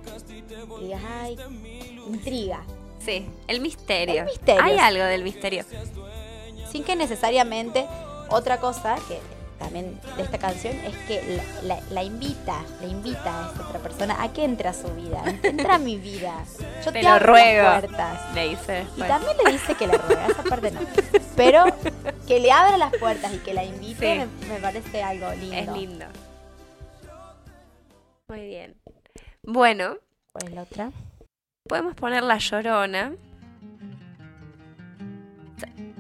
[0.81, 1.39] y digas, ay,
[2.09, 2.65] intriga.
[2.99, 4.23] Sí, el misterio.
[4.23, 4.63] El misterio.
[4.63, 5.65] Hay algo del misterio.
[6.71, 7.87] Sin que necesariamente
[8.29, 9.21] otra cosa que
[9.63, 13.79] también de esta canción es que la, la- la invita, le invita a esa otra
[13.81, 15.23] persona a que entre a su vida.
[15.43, 16.45] Entra a mi vida.
[16.85, 17.63] Yo te, Te lo abro ruego.
[17.63, 18.35] las puertas.
[18.35, 20.81] Le dice Y también le dice que le ruega, esa parte no.
[21.37, 21.65] Pero
[22.27, 24.47] que le abra las puertas y que la invite Sí.
[24.49, 25.57] me, me parece algo lindo.
[25.57, 26.05] Es lindo.
[28.29, 28.77] Muy bien.
[29.43, 29.97] Bueno,
[30.33, 30.91] ¿Cuál es la otra?
[31.69, 33.13] podemos poner la llorona.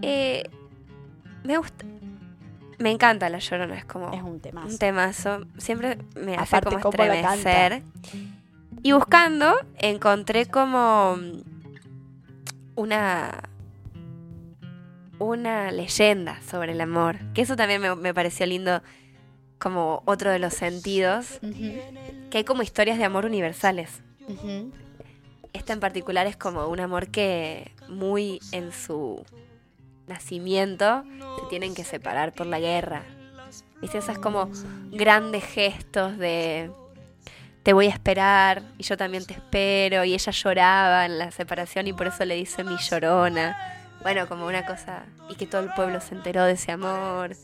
[0.02, 0.42] Eh,
[1.44, 1.84] me gusta.
[2.82, 4.64] Me encanta la llorona, es como Es un tema.
[4.64, 5.46] un temazo.
[5.58, 7.82] Siempre me hace Aparte, como estremecer.
[8.82, 11.16] Y buscando, encontré como
[12.74, 13.48] una
[15.18, 17.18] una leyenda sobre el amor.
[17.34, 18.82] Que eso también me, me pareció lindo
[19.58, 21.38] como otro de los sentidos.
[22.30, 24.02] Que hay como historias de amor universales.
[25.52, 29.24] Esta en particular es como un amor que muy en su
[30.12, 31.04] nacimiento
[31.40, 33.02] se tienen que separar por la guerra.
[33.80, 33.98] ¿Viste?
[33.98, 34.48] Esas como
[34.90, 36.70] grandes gestos de
[37.62, 41.86] te voy a esperar y yo también te espero y ella lloraba en la separación
[41.86, 43.56] y por eso le dice mi llorona.
[44.02, 47.36] Bueno, como una cosa y que todo el pueblo se enteró de ese amor.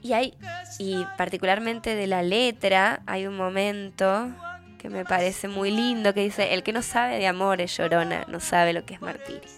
[0.00, 0.34] Y hay
[0.78, 4.30] y particularmente de la letra hay un momento
[4.78, 8.24] que me parece muy lindo que dice, el que no sabe de amor es llorona,
[8.28, 9.57] no sabe lo que es martirio.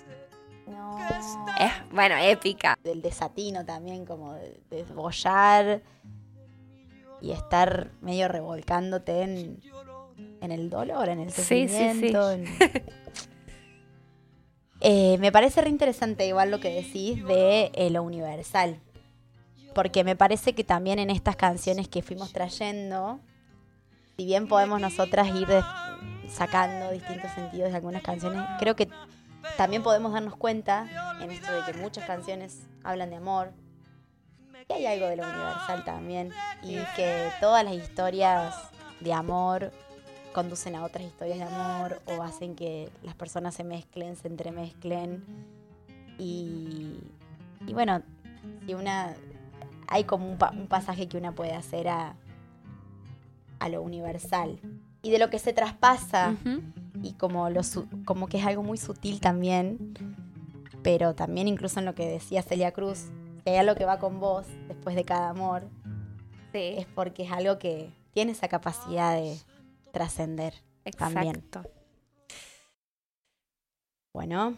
[1.59, 2.75] Es, bueno, épica.
[2.83, 5.83] Del desatino también, como de, de desbollar
[7.21, 9.61] y estar medio revolcándote en,
[10.41, 11.73] en el dolor, en el Sí, sí, sí.
[11.73, 12.31] sufrimiento.
[12.31, 12.45] en-
[14.83, 18.81] Eh, me parece re interesante igual lo que decís de eh, lo universal.
[19.75, 23.21] Porque me parece que también en estas canciones que fuimos trayendo,
[24.17, 25.49] si bien podemos nosotras ir
[26.29, 28.89] sacando distintos sentidos de algunas canciones, creo que
[29.57, 30.87] también podemos darnos cuenta
[31.21, 33.53] en esto de que muchas canciones hablan de amor,
[34.67, 36.31] que hay algo de lo universal también,
[36.63, 38.55] y que todas las historias
[39.01, 39.73] de amor
[40.33, 45.25] conducen a otras historias de amor o hacen que las personas se mezclen, se entremezclen.
[46.19, 47.01] Y,
[47.67, 48.03] y bueno,
[48.67, 49.15] si una
[49.89, 52.15] hay como un, pa- un pasaje que una puede hacer a,
[53.59, 54.61] a lo universal.
[55.03, 56.35] Y de lo que se traspasa.
[57.03, 59.95] Y como, lo su- como que es algo muy sutil también,
[60.83, 63.07] pero también incluso en lo que decía Celia Cruz,
[63.45, 65.63] que hay algo que va con vos después de cada amor,
[66.53, 69.39] es porque es algo que tiene esa capacidad de
[69.93, 70.55] trascender.
[70.99, 71.37] también.
[71.37, 71.71] Exacto.
[74.13, 74.57] Bueno,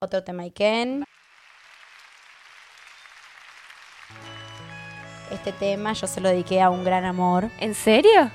[0.00, 1.04] otro tema Iken.
[5.30, 7.48] Este tema yo se lo dediqué a un gran amor.
[7.60, 8.30] ¿En serio?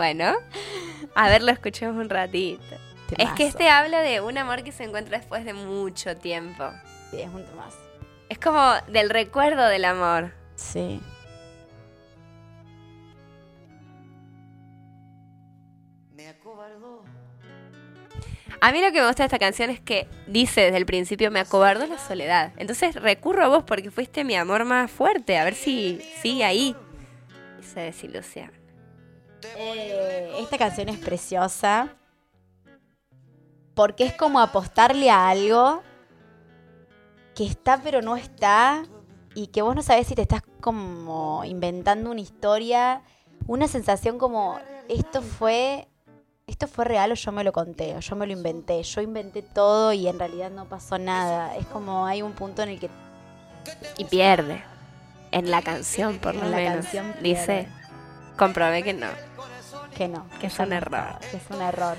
[0.00, 0.32] Bueno,
[1.14, 2.62] a ver, lo escuchemos un ratito.
[3.18, 6.70] Es que este habla de un amor que se encuentra después de mucho tiempo.
[7.10, 7.76] Sí, es un temazo.
[8.30, 10.32] Es como del recuerdo del amor.
[10.54, 11.02] Sí.
[16.14, 17.04] Me acobardó.
[18.58, 21.30] A mí lo que me gusta de esta canción es que dice desde el principio,
[21.30, 22.54] me acobardó la soledad.
[22.56, 25.36] Entonces recurro a vos porque fuiste mi amor más fuerte.
[25.36, 26.74] A ver si sigue ahí
[27.60, 28.59] esa desilusión.
[29.56, 31.88] Eh, esta canción es preciosa
[33.74, 35.82] porque es como apostarle a algo
[37.34, 38.84] que está pero no está
[39.34, 43.02] y que vos no sabés si te estás como inventando una historia,
[43.46, 45.86] una sensación como esto fue
[46.46, 49.42] esto fue real o yo me lo conté, o yo me lo inventé, yo inventé
[49.42, 51.56] todo y en realidad no pasó nada.
[51.56, 52.90] Es como hay un punto en el que
[53.96, 54.64] Y pierde.
[55.30, 56.86] En la canción, por lo En la menos.
[56.86, 57.68] canción Dice.
[58.36, 59.08] Comprobé que no.
[59.96, 61.18] que no, Que es un error.
[61.30, 61.96] que es un error.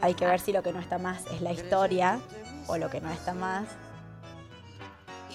[0.00, 2.20] Hay que ver si lo que no está más es la historia
[2.66, 3.64] o lo que no está más.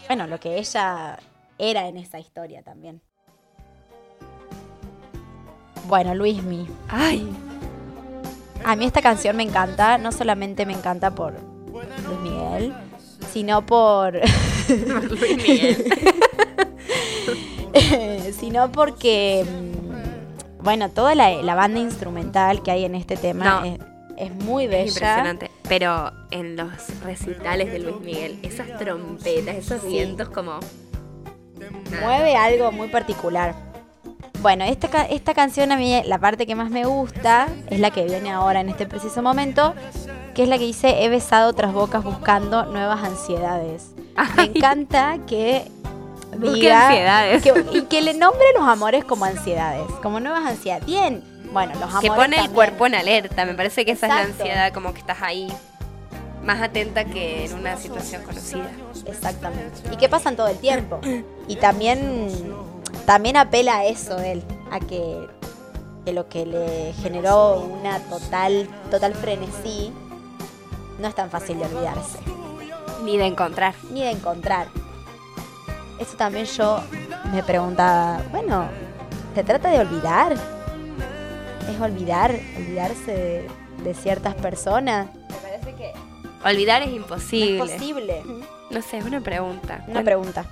[0.07, 1.17] Bueno, lo que ella
[1.57, 3.01] era en esa historia también.
[5.87, 7.31] Bueno, Luismi, Ay,
[8.63, 11.33] a mí esta canción me encanta, no solamente me encanta por
[11.71, 12.73] Luis Miguel,
[13.31, 14.13] sino por
[15.09, 15.85] Luis Miguel.
[18.39, 19.74] sino porque mm,
[20.65, 23.63] bueno, toda la, la banda instrumental que hay en este tema No.
[23.65, 23.79] es,
[24.17, 24.83] es muy bella.
[24.83, 25.51] Es impresionante.
[25.69, 26.69] Pero en los
[27.03, 29.87] recitales de Luis Miguel, esas trompetas, esos Sí.
[29.87, 30.59] vientos como...
[32.01, 33.55] mueve algo muy particular.
[34.41, 38.03] Bueno, esta, esta canción a mí la parte que más me gusta es la que
[38.05, 39.73] viene ahora en este preciso momento,
[40.35, 43.91] que es la que dice he besado otras bocas buscando nuevas ansiedades.
[44.35, 44.51] Me Ay.
[44.55, 45.63] encanta que
[46.37, 47.43] diga ansiedades.
[47.43, 50.85] que- y que le nombre los amores como ansiedades, como nuevas ansiedades.
[50.85, 53.45] Bien, bueno, los amores que pone el cuerpo en alerta.
[53.45, 55.47] Me parece que esa es la ansiedad, como que estás ahí
[56.43, 58.69] más atenta que en una situación conocida.
[59.07, 59.81] Exactamente.
[59.91, 60.99] Y que pasan todo el tiempo.
[61.47, 62.29] Y también,
[63.05, 65.27] también apela a eso él, a que,
[66.05, 69.91] que lo que le generó una total, total frenesí
[70.99, 72.19] no es tan fácil de olvidarse,
[73.03, 73.73] Ni de encontrar.
[73.91, 74.67] ni de encontrar.
[75.99, 76.81] Eso también yo
[77.31, 78.67] me preguntaba, bueno,
[79.33, 80.33] ¿se trata de olvidar?
[80.33, 83.47] ¿Es olvidar, olvidarse de,
[83.83, 85.07] de ciertas personas?
[85.29, 85.93] Me parece que...
[86.43, 87.63] Olvidar es imposible.
[87.63, 88.23] Es posible.
[88.69, 89.75] No sé, es una pregunta.
[89.75, 90.45] Una Bueno, pregunta.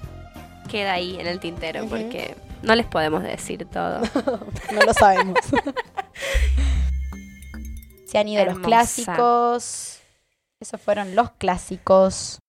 [0.70, 4.02] Queda ahí en el tintero porque no les podemos decir todo.
[4.74, 5.38] No lo sabemos.
[8.08, 10.00] Se han ido los clásicos.
[10.60, 12.40] Esos fueron los clásicos.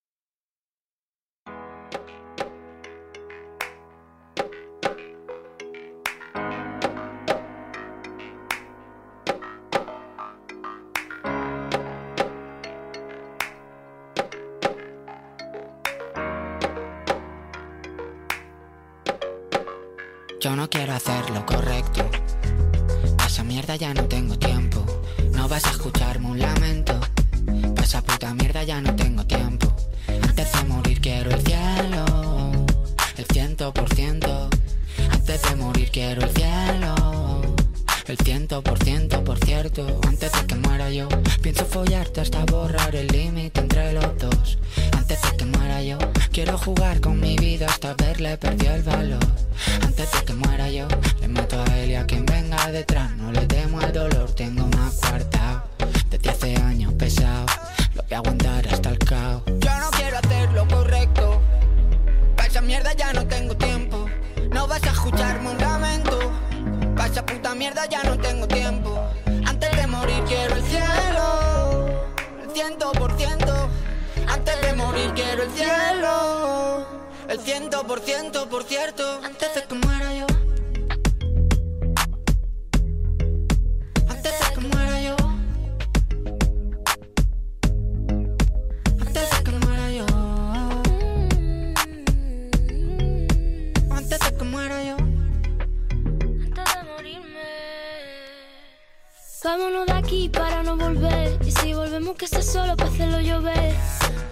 [42.25, 44.57] Hasta borrar el límite entre los dos.
[44.97, 45.97] Antes de que muera yo,
[46.31, 49.23] quiero jugar con mi vida hasta verle perdió el valor.
[49.83, 50.87] Antes de que muera yo,
[51.21, 53.11] le mato a él y a quien venga detrás.
[53.17, 55.65] No le temo al dolor, tengo más cuartado.
[56.09, 57.45] Desde hace años pesado,
[57.93, 59.43] lo voy a aguantar hasta el caos.
[59.45, 61.41] Yo no quiero hacer lo correcto.
[62.35, 64.07] Pa' esa mierda ya no tengo tiempo.
[64.51, 66.31] No vas a escucharme un lamento.
[66.97, 68.99] Pa' esa puta mierda ya no tengo tiempo.
[69.45, 71.44] Antes de morir quiero el cielo.
[72.55, 73.53] Ciento por ciento.
[74.29, 76.87] Antes de morir quiero el cielo.
[77.27, 79.19] El ciento por ciento, por cierto.
[79.25, 80.44] Antes de que muera yo.
[99.45, 101.37] Vámonos de aquí para no volver.
[101.45, 103.75] Y si volvemos, que sea solo para hacerlo llover.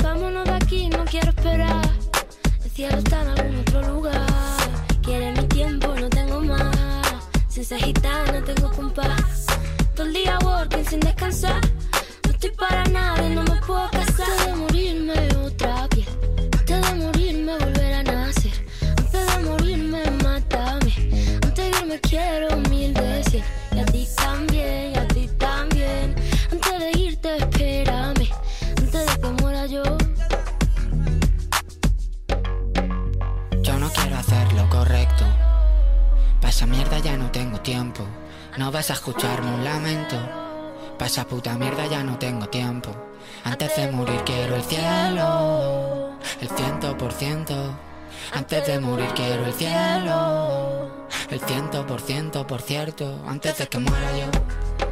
[0.01, 1.88] Vámonos de aquí, no quiero esperar.
[2.64, 4.26] El cielo está en algún otro lugar.
[5.03, 6.76] Quiere mi tiempo, no tengo más.
[7.47, 9.45] Sin ser gitana, tengo compás.
[9.95, 11.61] Todo el día working sin descansar.
[12.26, 14.26] No estoy para nada y no me puedo casar.
[14.32, 15.14] Antes de morirme,
[15.45, 16.07] otra piel.
[16.57, 18.66] Antes de morirme, volver a nacer.
[18.97, 20.93] Antes de morirme, mátame.
[21.43, 23.43] Antes de irme, quiero mil de cien.
[23.76, 25.03] Y a ti también, y a ti también.
[37.04, 38.06] Ya no tengo tiempo.
[38.58, 40.18] No vas a escucharme un lamento.
[40.97, 42.91] Pa' esa puta mierda ya no tengo tiempo.
[43.43, 47.56] Antes de morir quiero el cielo, el ciento por ciento.
[48.34, 53.22] Antes de morir quiero el cielo, el ciento por ciento, por cierto.
[53.28, 54.83] Antes de que muera yo,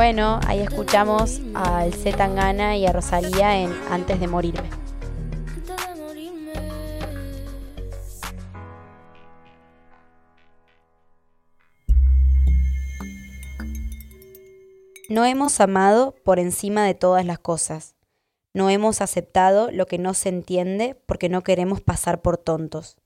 [0.00, 3.70] Bueno, ahí escuchamos al Z Tangana y a Rosalía en.
[3.90, 4.70] Antes de morirme.
[15.10, 17.94] No hemos amado por encima de todas las cosas.
[18.54, 22.96] No hemos aceptado lo que no se entiende porque no queremos pasar por tontos.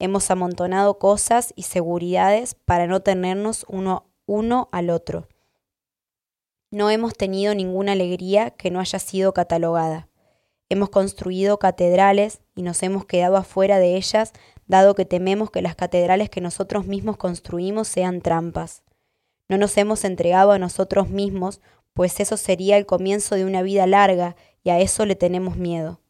[0.00, 5.28] Hemos amontonado cosas y seguridades para no tenernos uno, uno al otro.
[6.70, 10.08] No hemos tenido ninguna alegría que no haya sido catalogada.
[10.68, 14.34] Hemos construido catedrales y nos hemos quedado afuera de ellas,
[14.66, 18.82] dado que tememos que las catedrales que nosotros mismos construimos sean trampas.
[19.48, 21.62] No nos hemos entregado a nosotros mismos,
[21.94, 26.02] pues eso sería el comienzo de una vida larga y a eso le tenemos miedo.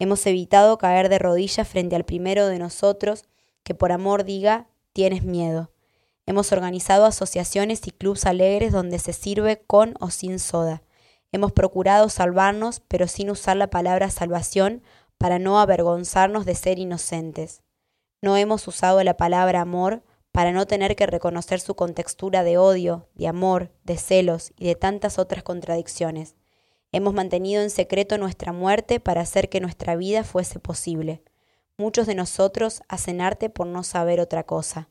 [0.00, 3.26] Hemos evitado caer de rodillas frente al primero de nosotros
[3.62, 5.70] que por amor diga, tienes miedo.
[6.30, 10.80] Hemos organizado asociaciones y clubs alegres donde se sirve con o sin soda.
[11.32, 14.80] Hemos procurado salvarnos, pero sin usar la palabra salvación
[15.18, 17.64] para no avergonzarnos de ser inocentes.
[18.22, 23.08] No hemos usado la palabra amor para no tener que reconocer su contextura de odio,
[23.16, 26.36] de amor, de celos y de tantas otras contradicciones.
[26.92, 31.24] Hemos mantenido en secreto nuestra muerte para hacer que nuestra vida fuese posible.
[31.76, 34.90] Muchos de nosotros hacen arte por no saber otra cosa.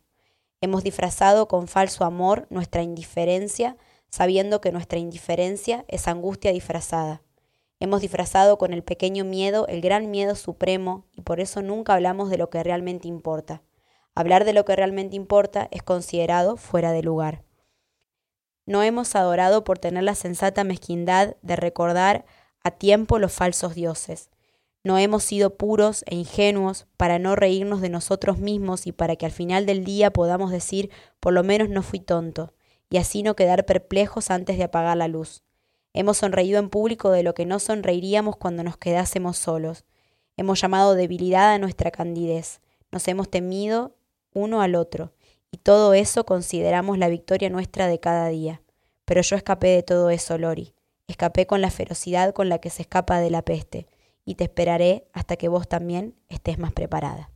[0.62, 3.78] Hemos disfrazado con falso amor nuestra indiferencia,
[4.10, 7.22] sabiendo que nuestra indiferencia es angustia disfrazada.
[7.80, 12.30] Hemos disfrazado con el pequeño miedo el gran miedo supremo y por eso nunca hablamos
[12.30, 13.62] de lo que realmente importa.
[14.16, 17.44] Hablar de lo que realmente importa es considerado fuera de lugar.
[18.66, 22.26] No hemos adorado por tener la sensata mezquindad de recordar
[22.66, 24.30] a tiempo los falsos dioses.
[24.84, 29.26] No hemos sido puros e ingenuos para no reírnos de nosotros mismos y para que
[29.26, 32.54] al final del día podamos decir por lo menos no fui tonto,
[32.90, 35.44] y así no quedar perplejos antes de apagar la luz.
[35.94, 39.86] Hemos sonreído en público de lo que no sonreiríamos cuando nos quedásemos solos.
[40.38, 42.62] Hemos llamado debilidad a nuestra candidez.
[42.92, 43.96] Nos hemos temido
[44.34, 45.12] uno al otro,
[45.52, 48.62] y todo eso consideramos la victoria nuestra de cada día.
[49.04, 50.74] Pero yo escapé de todo eso, Lori.
[51.08, 53.88] Escapé con la ferocidad con la que se escapa de la peste,
[54.30, 57.32] y te esperaré hasta que vos también estés más preparada.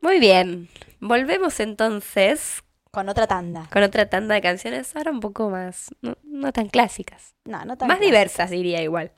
[0.00, 0.68] Muy bien.
[1.00, 3.68] Volvemos entonces Con otra tanda.
[3.72, 7.34] con otra tanda de canciones, ahora un poco más, no, no tan clásicas.
[7.44, 9.12] No, no tan Más diversas, diría igual.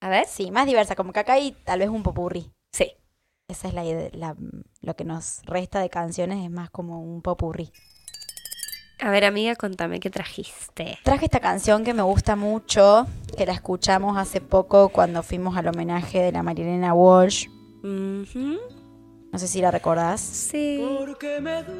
[0.00, 0.26] A ver.
[0.26, 2.52] Sí, más diversa, como que acá hay tal vez un popurrí.
[2.72, 2.92] Sí.
[3.48, 4.36] Esa es la, la-
[4.80, 7.72] lo que nos resta de canciones, es más como un popurrí.
[9.04, 10.96] A ver, amiga, contame qué trajiste.
[11.02, 15.66] Traje esta canción que me gusta mucho, que la escuchamos hace poco cuando fuimos al
[15.66, 17.48] homenaje de la Marilena Walsh.
[17.82, 20.20] No sé si la recordás.
[20.20, 20.80] Sí.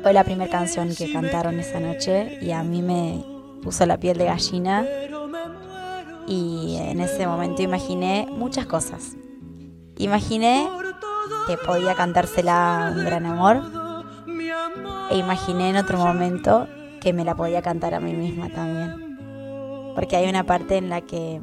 [0.03, 3.25] Fue la primera canción que cantaron esa noche y a mí me
[3.63, 4.85] puso la piel de gallina.
[6.27, 9.13] Y en ese momento imaginé muchas cosas.
[9.97, 10.69] Imaginé
[11.47, 13.63] que podía cantársela un gran amor.
[15.13, 16.67] E imaginé en otro momento
[17.03, 19.19] que me la podía cantar a mí misma también.
[19.95, 21.41] Porque hay una parte en la que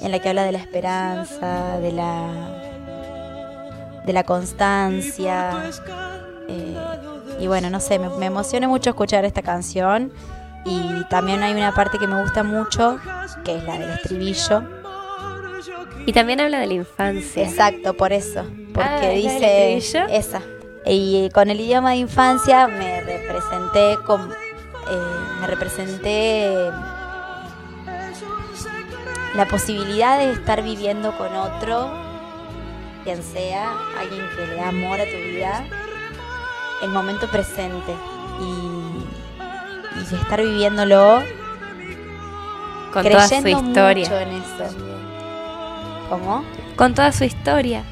[0.00, 2.62] en la que habla de la esperanza, de la
[4.04, 5.70] de la constancia.
[6.48, 6.76] eh,
[7.40, 10.12] y bueno, no sé, me, me emociona mucho escuchar esta canción.
[10.66, 12.98] Y también hay una parte que me gusta mucho,
[13.44, 14.62] que es la del estribillo.
[16.06, 17.42] Y también habla de la infancia.
[17.44, 18.44] Exacto, por eso.
[18.72, 20.42] Porque Ah, ¿es la del dice esa.
[20.86, 23.02] Y con el idioma de infancia me
[23.34, 26.70] representé con eh, me representé
[29.34, 31.90] la posibilidad de estar viviendo con otro,
[33.02, 35.64] quien sea, alguien que le da amor a tu vida,
[36.82, 37.92] el momento presente
[38.40, 41.22] y, estar viviéndolo
[42.92, 44.08] Con toda su historia.
[44.08, 44.76] mucho en eso.
[46.08, 46.44] ¿Cómo?
[46.76, 47.82] Con toda su historia.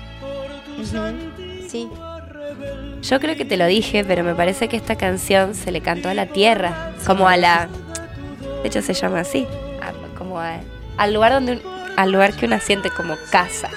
[0.78, 1.88] Ujú, Sí,
[3.02, 6.08] Yo creo que te lo dije, pero me parece que esta canción se le cantó
[6.08, 7.68] a la tierra, como a la...
[8.62, 9.46] De hecho se llama así,
[9.82, 10.60] a- como a-
[10.96, 11.62] al lugar donde un-
[11.96, 13.68] al lugar que uno siente como casa.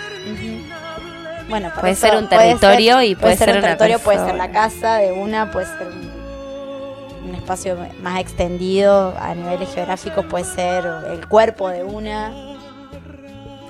[1.49, 4.28] Bueno, Puede eso ser un territorio ser- y puede ser un una territorio, puede ser
[4.28, 4.47] persona.
[4.47, 10.43] la casa de una, puede ser un, un espacio más extendido a niveles geográficos puede
[10.45, 12.32] ser el cuerpo de una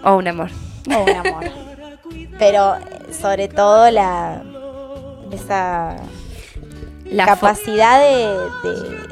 [0.03, 0.49] O un amor.
[0.93, 1.43] o un amor.
[2.39, 4.41] Pero eh, sobre todo la
[5.35, 5.95] esa
[7.05, 9.05] La capacidad de, de-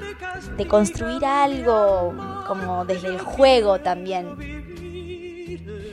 [0.57, 2.13] de construir algo
[2.47, 4.27] como desde el juego también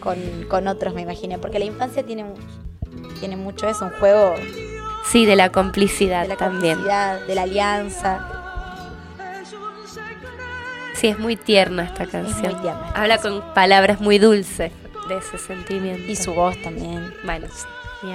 [0.00, 0.16] con,
[0.48, 2.24] con otros me imagino porque la infancia tiene
[3.20, 4.34] tiene mucho eso un juego
[5.06, 6.74] Sí, de la complicidad de la también.
[6.76, 8.26] complicidad de la alianza
[10.94, 12.52] Sí, es muy tierna esta es canción.
[12.52, 14.72] muy tierna Habla con palabras muy dulces
[15.08, 16.10] de ese sentimiento.
[16.10, 17.46] y su voz también Bueno,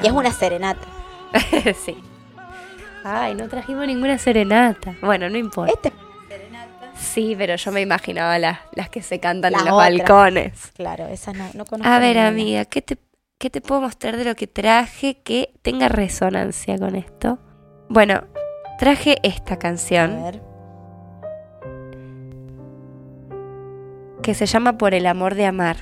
[0.04, 0.86] y es una serenata
[1.86, 1.98] sí.
[3.04, 4.96] Ay, no trajimos ninguna serenata.
[5.02, 5.74] Bueno, no importa.
[5.74, 5.92] este
[6.96, 10.72] Sí, pero yo me imaginaba las, las que se cantan en los balcones.
[10.76, 12.28] claro esa no, no conozco A ver, ninguna.
[12.28, 12.98] amiga, ¿qué te,
[13.38, 17.38] ¿qué te puedo mostrar de lo que traje que tenga resonancia con esto?
[17.90, 18.24] Bueno,
[18.80, 20.42] traje esta a canción ver
[24.24, 25.78] que se llama Por el amor de amar.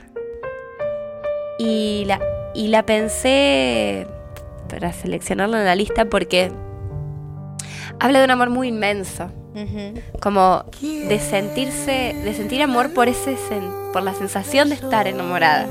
[1.60, 2.20] Y la,
[2.54, 4.08] y la pensé
[4.74, 6.52] para seleccionarla en la lista porque
[8.00, 9.30] habla de un amor muy inmenso.
[10.20, 15.68] Como de sentirse, de sentir amor por ese sen- por la sensación de estar enamorada.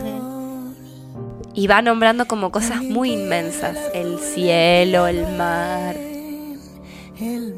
[1.53, 5.97] Y va nombrando como cosas muy inmensas, el cielo, el mar.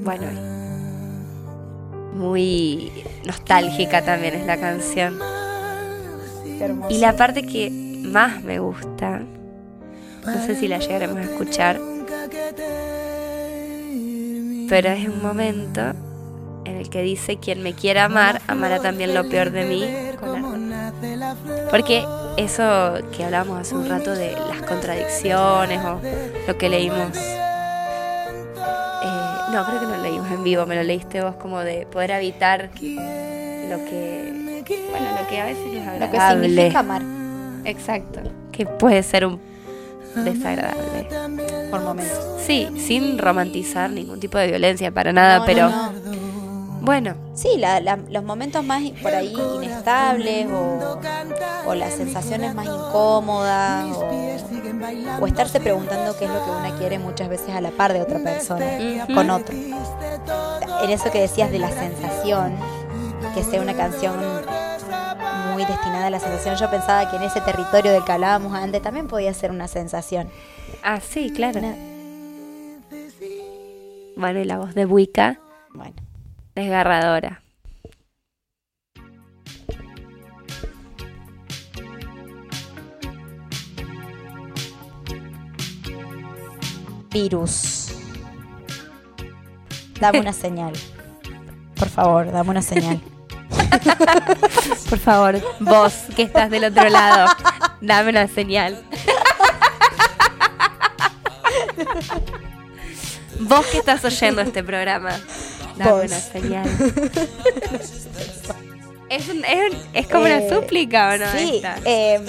[0.03, 0.27] Bueno,
[2.15, 2.91] muy
[3.27, 5.19] nostálgica también es la canción.
[6.89, 9.21] Y la parte que más me gusta,
[10.27, 11.81] no sé si la llegaremos a escuchar,
[14.69, 15.81] pero es un momento
[16.65, 19.85] en el que dice, quien me quiera amar, amará también lo peor de mí.
[20.19, 20.59] con amor".
[21.71, 22.05] Porque
[22.37, 26.01] eso que hablábamos hace un rato de las contradicciones o
[26.47, 27.17] lo que leímos...
[27.17, 27.41] eh,
[29.53, 32.13] no, creo que no lo leímos en vivo, me lo leíste vos como de poder
[32.13, 34.33] habitar lo que...
[34.91, 37.03] Bueno, lo que a veces es lo que significa amar
[37.65, 38.21] Exacto.
[38.53, 39.41] Que puede ser un
[40.17, 41.09] desagradable.
[41.71, 46.79] por momentos Sí, sin romantizar ningún tipo de violencia para nada, No, pero no, no.
[46.83, 51.01] bueno, Sí, la- la- los momentos más por ahí inestables o,
[51.67, 54.09] o las sensaciones más incómodas o,
[55.21, 58.03] o estarse preguntando qué es lo que uno quiere muchas veces a la par de
[58.03, 58.67] otra persona,
[59.15, 59.55] con otro.
[60.83, 62.55] En eso que decías de la sensación,
[63.35, 64.15] que sea una canción
[65.53, 68.83] muy destinada a la sensación, yo pensaba que en ese territorio del que hablábamos antes
[68.83, 70.29] también podía ser una sensación.
[70.83, 71.59] ah, sí, claro.
[71.61, 71.77] Una-
[74.17, 75.41] Bueno, y la voz de Wicca,
[75.75, 75.97] bueno,
[76.55, 77.43] desgarradora.
[87.13, 87.93] virus.
[90.01, 90.73] Dame una señal.
[91.77, 93.01] Por favor, dame una señal.
[94.91, 97.31] Por favor, vos que estás del otro lado,
[97.81, 98.83] dame una señal.
[103.41, 105.11] Vos que estás oyendo este programa,
[105.77, 106.05] dame Vos.
[106.07, 106.69] una señal.
[109.09, 111.31] Es, un- es, un- es como una Eh, súplica, ¿o no?
[111.33, 112.25] Sí, em,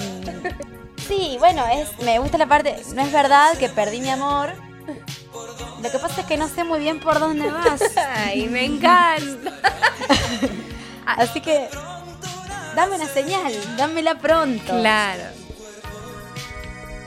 [1.07, 2.75] sí, bueno, es, me gusta la parte.
[2.95, 4.53] No es verdad que perdí mi amor.
[5.81, 7.81] Lo que pasa es que no sé muy bien por dónde vas.
[8.25, 9.53] Ay, me encanta.
[11.05, 11.69] Así que
[12.75, 14.77] dame una señal, dámela pronto.
[14.79, 15.23] Claro.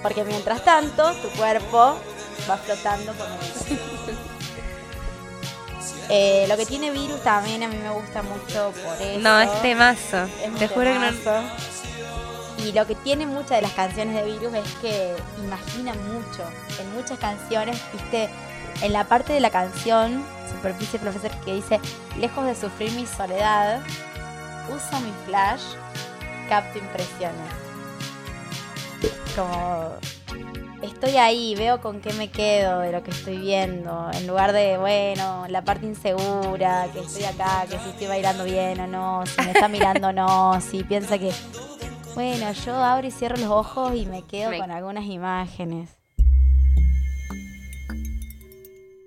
[0.03, 1.99] Porque mientras tanto, tu cuerpo
[2.49, 3.79] va flotando por el
[6.11, 9.21] Eh, lo que tiene virus también a mí me gusta mucho por eso.
[9.21, 10.25] No, es temazo.
[10.43, 11.69] Es Te juro que no.
[12.65, 16.43] Y lo que tiene muchas de las canciones de Virus es que imaginan mucho.
[16.81, 18.29] En muchas canciones, viste,
[18.83, 21.81] en la parte de la canción, Superficie Profesor, que dice,
[22.19, 23.81] lejos de sufrir mi soledad,
[24.69, 25.63] uso mi flash,
[26.49, 27.53] capto impresiones.
[29.37, 29.93] Como,
[30.83, 34.79] estoy ahí, veo con qué me quedo de lo que estoy viendo, en lugar de,
[34.79, 39.41] bueno, la parte insegura, que estoy acá, que si estoy bailando bien o no, si
[39.43, 41.33] me está mirando o no, si piensa que...
[42.15, 45.98] Bueno, yo abro y cierro los ojos y me quedo Me- con algunas imágenes.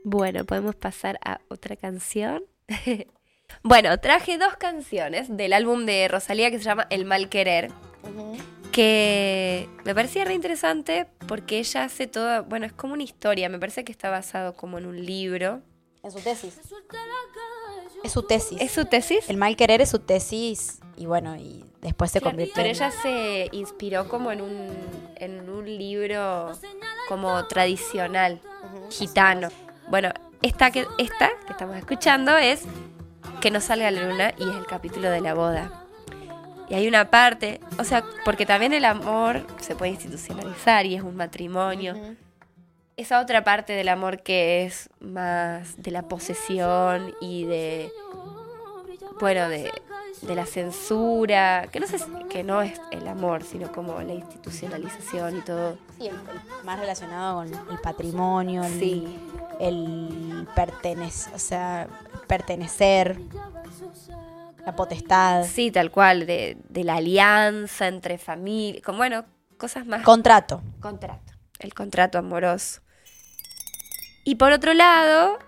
[0.03, 2.43] Bueno, podemos pasar a otra canción.
[3.63, 7.71] bueno, traje dos canciones del álbum de Rosalía que se llama El Mal Querer.
[8.71, 13.59] que me parecía re interesante porque ella hace toda, bueno, es como una historia, me
[13.59, 15.61] parece que está basado como en un libro.
[16.03, 16.57] En su tesis.
[18.03, 18.57] Es su tesis.
[18.59, 19.29] ¿Es su tesis?
[19.29, 22.91] El mal querer es su tesis y bueno, y después se convirtió Pero en- ella
[22.91, 24.67] se inspiró como en un,
[25.17, 26.51] en un libro
[27.07, 28.39] como tradicional,
[28.89, 29.49] gitano.
[29.91, 30.09] Bueno,
[30.41, 32.63] esta que, esta que estamos escuchando es
[33.41, 35.85] Que no salga la luna y es el capítulo de la boda.
[36.69, 41.01] Y hay una parte, o sea, porque también el amor se puede institucionalizar y es
[41.01, 41.95] un matrimonio.
[42.95, 47.91] Esa otra parte del amor que es más de la posesión y de,
[49.19, 49.73] bueno, de,
[50.21, 51.95] de la censura, que no, si-
[52.29, 55.77] que no es el amor, sino como la institucionalización y todo.
[55.97, 59.19] Sí, el- el más relacionado con el patrimonio, el, Sí.
[59.59, 61.87] el pertenec- o sea,
[62.27, 63.19] pertenecer,
[64.65, 69.25] la potestad, Sí, tal cual, de, de la alianza entre familias, como bueno,
[69.57, 70.61] cosas más contrato.
[70.79, 72.81] contrato, el contrato amoroso.
[74.23, 75.39] Y por otro lado,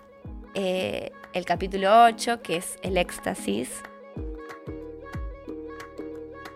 [0.56, 3.70] eh, el capítulo 8, que es el éxtasis,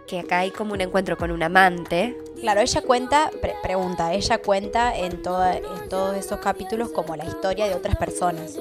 [0.07, 2.17] que acá hay como un encuentro con un amante.
[2.39, 7.25] Claro, ella cuenta, pre- pregunta, ella cuenta en, toda- en todos esos capítulos como la
[7.25, 8.57] historia de otras personas.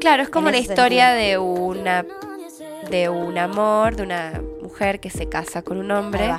[0.00, 2.04] Claro, es como la historia de una
[2.90, 6.30] de un amor, de una mujer que se casa con un hombre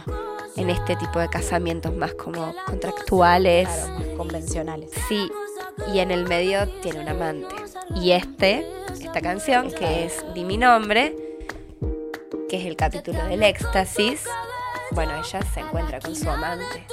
[0.55, 3.67] en este tipo de casamientos más como contractuales.
[3.67, 4.91] claro, más convencionales.
[5.09, 5.27] Sí,
[5.93, 7.55] y en el medio tiene un amante.
[7.95, 11.15] Y este, esta canción, que es Di mi nombre,
[12.49, 14.23] que es el capítulo del éxtasis,
[14.91, 16.85] bueno, ella se encuentra con su amante.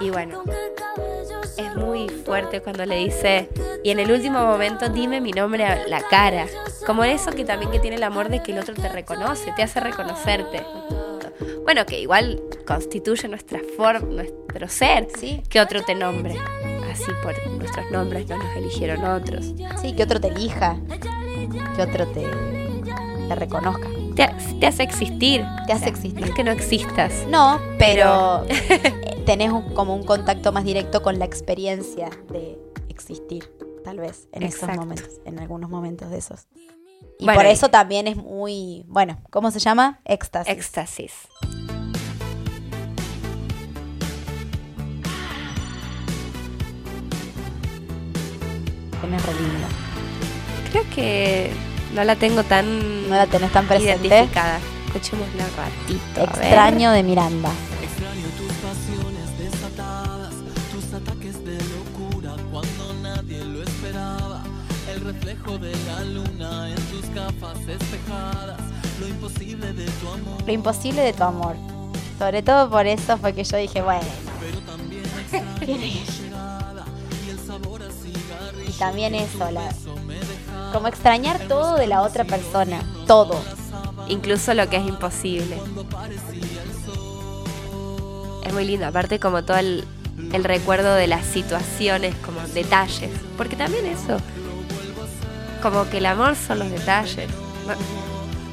[0.00, 0.42] Y bueno,
[1.56, 3.48] es muy fuerte cuando le dice,
[3.82, 6.46] y en el último momento dime mi nombre a la cara.
[6.86, 9.62] Como eso que también que tiene el amor de que el otro te reconoce, te
[9.62, 10.62] hace reconocerte.
[11.64, 15.42] Bueno, que igual constituye nuestra forma, nuestro ser, Sí.
[15.48, 16.36] que otro te nombre.
[16.90, 19.52] Así por nuestros nombres no nos eligieron otros.
[19.80, 20.76] Sí, que otro te elija,
[21.74, 22.24] que otro te,
[23.28, 23.88] te reconozca.
[24.16, 25.44] Te, ha- te hace existir.
[25.66, 26.20] Te hace O sea, existir.
[26.20, 27.12] No es que no existas.
[27.28, 28.44] No, pero
[29.26, 32.58] tenés un- como un contacto más directo con la experiencia de
[32.88, 33.52] existir,
[33.84, 34.80] tal vez, en esos Exacto.
[34.80, 36.46] momentos, en algunos momentos de esos.
[37.18, 40.00] Y Bueno, por eso también es muy, bueno, ¿cómo se llama?
[40.04, 40.52] Éxtasis.
[40.52, 41.12] Éxtasis.
[50.70, 51.50] Creo que
[51.96, 54.06] no la tengo tan No la tenés tan presente.
[54.06, 54.60] identificada.
[54.86, 56.20] Escuchémosla un ratito.
[56.24, 57.50] Extraño de Miranda.
[57.82, 60.34] Extraño tus pasiones desatadas,
[60.72, 64.42] tus ataques de locura cuando nadie lo esperaba.
[64.92, 68.60] El reflejo de la luna en tus gafas espejadas,
[69.00, 70.42] lo imposible de tu amor.
[70.46, 71.56] Lo imposible de tu amor.
[72.18, 74.06] Sobre todo por eso fue que yo dije, bueno.
[78.68, 79.70] y también eso, la,
[80.76, 82.82] como extrañar todo de la otra persona.
[83.06, 83.40] Todo.
[84.08, 85.56] Incluso lo que es imposible.
[88.44, 89.84] Es muy lindo, aparte como todo el,
[90.34, 93.10] el recuerdo de las situaciones, como detalles.
[93.38, 94.18] Porque también eso,
[95.62, 97.26] como que el amor son los detalles.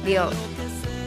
[0.06, 0.30] Digo,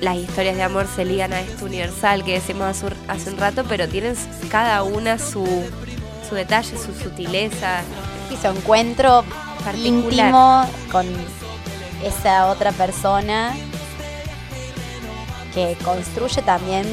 [0.02, 3.38] las historias de amor se ligan a esto universal que decimos hace, un- hace un
[3.38, 4.16] rato, pero tienen
[4.50, 5.46] cada una su,
[6.30, 7.82] su detalle, su sutileza.
[8.32, 9.24] Y su encuentro
[9.72, 10.28] Particular.
[10.28, 11.06] íntimo con
[12.04, 13.56] esa otra persona
[15.54, 16.86] que construye también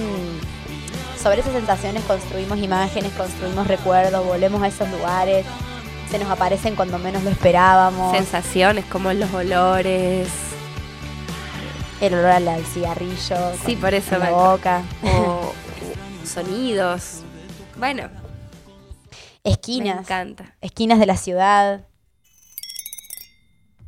[1.22, 5.44] sobre esas sensaciones construimos imágenes, construimos recuerdos, volvemos a esos lugares,
[6.10, 10.28] se nos aparecen cuando menos lo esperábamos, Sensaciones como los olores.
[12.00, 15.52] el olor al, al cigarrillo, Sí, con- por eso en la me- boca, o
[16.26, 17.20] sonidos.
[17.78, 18.08] Bueno,
[19.44, 20.54] me esquinas, encanta.
[20.60, 21.80] esquinas de la ciudad.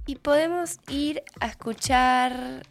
[0.07, 2.63] Y podemos ir a escuchar.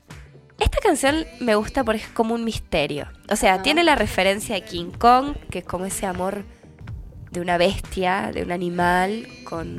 [0.58, 3.08] Esta canción me gusta porque es como un misterio.
[3.30, 3.64] O sea, Ajá.
[3.64, 6.46] tiene la referencia de King Kong, que es como ese amor
[7.32, 9.76] de una bestia, de un animal, con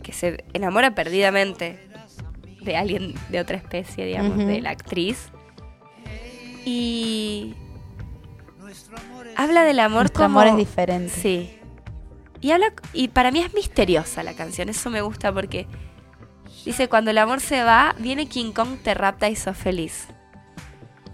[0.00, 1.80] que se enamora perdidamente
[2.62, 5.30] de alguien de otra especie, digamos, de la actriz.
[6.64, 7.54] Y
[9.34, 11.12] habla del amor Nuestro como amor es diferente.
[11.12, 11.58] Sí.
[12.40, 15.66] Y habla y para mí es misteriosa la canción, eso me gusta porque
[16.66, 20.08] dice cuando el amor se va, viene King Kong, te rapta y sos feliz.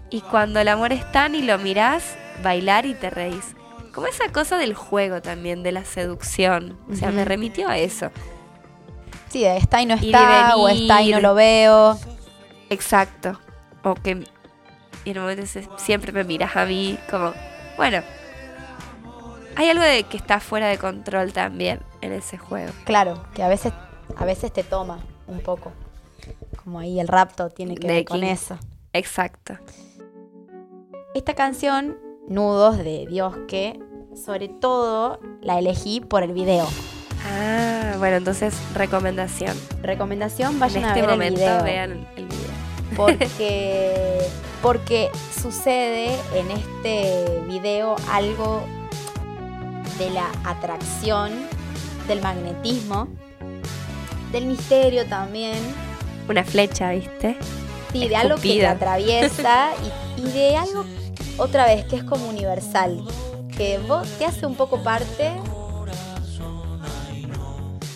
[0.09, 3.55] Y cuando el amor está y lo mirás, bailar y te reís.
[3.93, 6.79] Como esa cosa del juego también, de la seducción.
[6.91, 8.09] O sea, me remitió a eso.
[9.29, 11.99] Sí, de está y no está, o está y no lo veo.
[12.69, 13.39] Exacto.
[13.83, 14.23] O que
[15.05, 15.43] y en un momento
[15.77, 17.33] siempre me miras a mí, como,
[17.77, 18.01] bueno.
[19.55, 22.71] Hay algo de que está fuera de control también en ese juego.
[22.85, 23.73] Claro, que a veces,
[24.17, 24.99] a veces te toma
[25.33, 25.71] un poco.
[26.63, 28.27] Como ahí el rapto tiene que De ver con King.
[28.27, 28.57] eso.
[28.93, 29.57] Exacto.
[31.13, 33.79] Esta canción, Nudos de Dios que,
[34.15, 36.67] sobre todo la elegí por el video.
[37.25, 39.55] Ah, bueno, entonces recomendación.
[39.81, 41.63] Recomendación, vayan en a este ver momento el video.
[41.63, 42.95] vean el video.
[42.95, 44.19] porque,
[44.61, 45.09] porque
[45.41, 48.63] sucede en este video algo
[49.99, 51.31] de la atracción,
[52.07, 53.07] del magnetismo,
[54.33, 55.55] del misterio también,
[56.27, 57.37] Una flecha, ¿viste?
[57.93, 58.71] sí, de algo que te Escupida.
[58.71, 59.69] atraviesa
[60.17, 60.83] y, y de algo,
[61.37, 63.01] otra vez, que es como universal,
[63.55, 65.31] que vos te hace un poco parte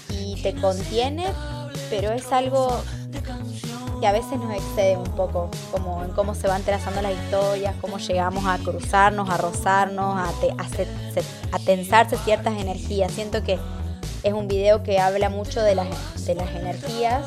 [0.09, 1.25] y te contiene,
[1.89, 2.69] pero es algo
[3.99, 7.73] que a veces nos excede un poco, como en cómo se van trazando las historias,
[7.81, 10.87] cómo llegamos a cruzarnos, a rozarnos, a, te- a se-
[11.51, 13.11] a tensarse ciertas energías.
[13.11, 13.57] Siento que
[14.23, 17.23] es un video que habla mucho de las, de las energías.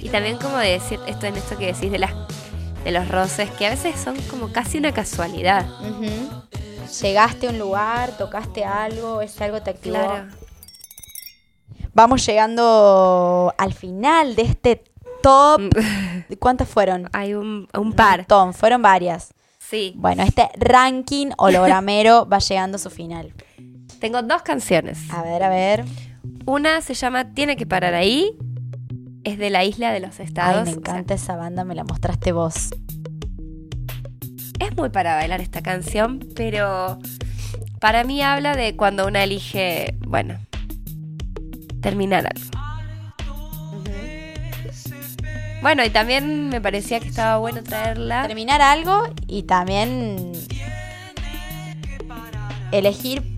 [0.00, 2.12] Y también como de decir esto en esto que decís de las
[2.84, 5.66] de los roces, que a veces son como casi una casualidad.
[7.00, 9.96] Llegaste a un lugar, tocaste algo, ese algo te activó.
[9.96, 10.28] Claro.
[11.94, 14.84] Vamos llegando al final de este
[15.22, 15.60] top.
[15.60, 16.34] Mm.
[16.38, 17.08] ¿Cuántas fueron?
[17.12, 18.20] Hay un, un par.
[18.20, 19.32] montón, fueron varias.
[19.58, 19.92] Sí.
[19.96, 23.32] Bueno, este ranking hologramero va llegando a su final.
[24.02, 24.98] Tengo dos canciones.
[25.12, 25.84] A ver, a ver.
[26.44, 28.32] Una se llama Tiene que parar ahí.
[29.22, 30.56] Es de la isla de los Ay, estados.
[30.56, 32.70] me O sea, encanta esa banda, me la mostraste vos.
[34.58, 36.98] es muy para bailar esta canción, pero
[37.80, 40.36] para mí habla de cuando una elige, bueno,
[41.80, 42.50] terminar algo.
[45.62, 48.26] Bueno, y también me parecía que estaba bueno traerla.
[48.26, 50.32] Terminar algo y también
[52.72, 53.31] elegir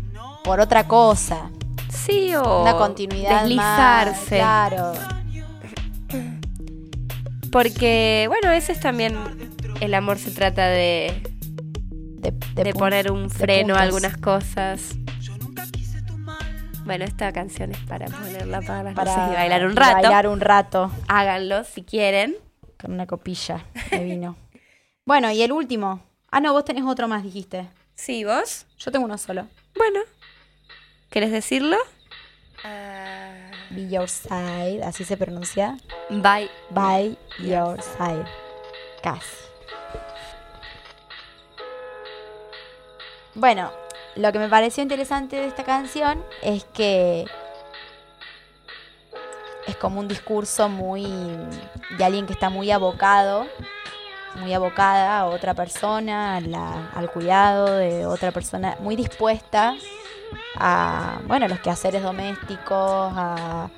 [0.45, 1.51] por otra cosa.
[1.89, 4.39] Sí, o Una continuidad deslizarse.
[4.39, 4.71] más.
[4.71, 4.93] Claro.
[7.51, 9.17] Porque, bueno, ese es también
[9.81, 11.23] el amor se trata de,
[12.55, 14.95] De, poner un freno a algunas cosas.
[16.85, 20.03] Bueno, esta canción es para ponerla para las para luces y bailar un rato.
[20.03, 22.37] Bailar un rato Háganlo si quieren.
[22.79, 24.37] con una copilla de vino.
[25.07, 26.01] bueno, y el último.
[26.31, 27.67] Ah, no, vos tenés otro más, dijiste.
[27.95, 28.67] Sí, vos.
[28.77, 29.47] Yo tengo uno solo.
[29.77, 30.01] Bueno.
[31.15, 31.77] ¿Querés decirlo?
[33.71, 35.77] Be Your Side, así se pronuncia.
[36.11, 36.51] Bye.
[36.71, 38.25] By Your Side.
[39.01, 39.29] Casi.
[43.37, 43.71] Bueno,
[44.17, 47.27] lo que me pareció interesante de esta canción es que
[49.69, 51.05] es como un discurso muy
[51.97, 53.47] de alguien que está muy abocado,
[54.41, 59.77] muy abocada a otra persona, a la- al cuidado de otra persona, muy dispuesta
[60.57, 63.69] a, bueno, los quehaceres domésticos, a,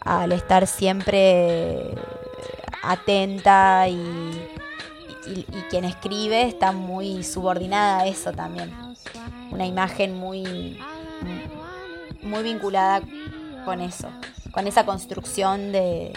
[0.00, 1.94] al estar siempre
[2.82, 3.94] atenta y,
[5.26, 8.72] y- y quien escribe está muy subordinada a eso también.
[9.50, 10.78] Una imagen muy,
[12.22, 13.02] muy vinculada
[13.64, 14.08] con eso,
[14.52, 16.12] con esa construcción de,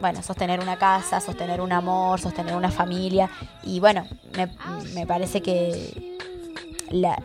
[0.00, 3.30] bueno, sostener una casa, sostener un amor, sostener una familia.
[3.62, 4.06] Y bueno,
[4.36, 4.48] me,
[4.94, 6.16] me parece que
[6.90, 7.18] la,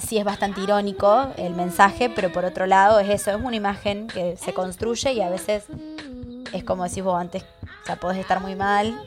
[0.00, 4.06] sí es bastante irónico el mensaje, pero por otro lado es eso, es una imagen
[4.08, 5.64] que se construye y a veces
[6.52, 7.42] es como decís vos antes,
[7.82, 9.00] o sea, podés estar muy mal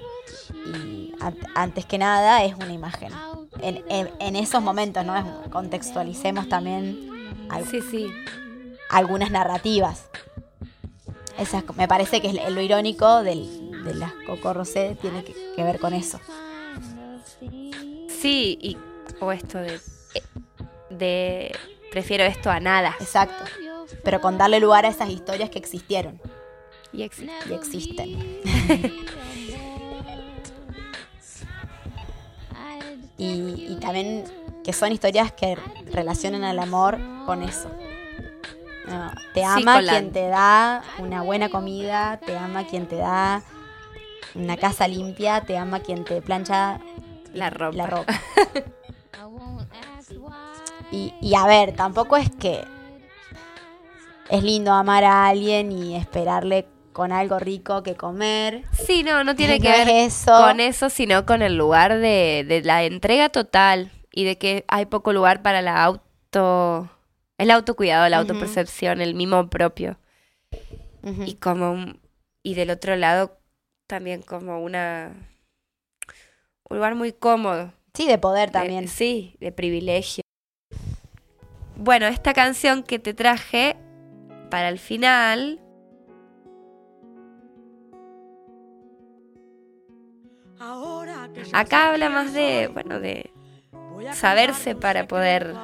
[0.76, 3.12] y an- antes que nada es una imagen.
[3.62, 5.42] En, en- en esos momentos, ¿no?
[5.52, 7.10] Contextualicemos también
[7.50, 8.12] al- Sí, sí.
[8.90, 10.06] algunas narrativas.
[11.38, 15.34] Esa es- me parece que es lo irónico del, de las Coco Rosé tiene que,
[15.56, 16.20] que ver con eso.
[18.10, 18.78] Sí, y
[19.20, 19.80] o esto de,
[20.98, 21.56] de
[21.92, 22.96] prefiero esto a nada.
[23.00, 23.44] Exacto.
[24.04, 26.20] Pero con darle lugar a esas historias que existieron
[26.92, 27.34] Y existe.
[27.50, 28.42] y existen.
[33.18, 34.24] y, y también
[34.64, 35.58] que son historias que
[35.92, 37.70] relacionan al amor con eso.
[38.88, 43.42] No, te ama quien te da una buena comida, te ama quien te da
[44.36, 46.80] una casa limpia, te ama quien te plancha
[47.34, 47.78] La ropa.
[47.78, 48.14] la ropa.
[50.94, 52.64] Y, y a ver, tampoco es que
[54.30, 58.64] es lindo amar a alguien y esperarle con algo rico que comer.
[58.72, 60.32] Sí, no, no tiene No que ver es eso.
[60.38, 64.86] con eso, sino con el lugar de, de la entrega total y de que hay
[64.86, 66.90] poco lugar para la auto,
[67.40, 68.30] el autocuidado, la Ujú.
[68.32, 69.98] autopercepción, el mimo propio.
[71.26, 72.00] Y como un-
[72.44, 73.38] y del otro lado
[73.88, 75.12] también como una
[76.70, 77.74] un lugar muy cómodo.
[77.94, 78.88] Sí, de poder de- también.
[78.88, 80.23] sí, de privilegio.
[81.76, 83.76] Bueno, esta canción que te traje
[84.50, 85.60] para el final
[91.52, 93.32] Acá habla más de, bueno, de
[94.14, 95.56] saberse para poder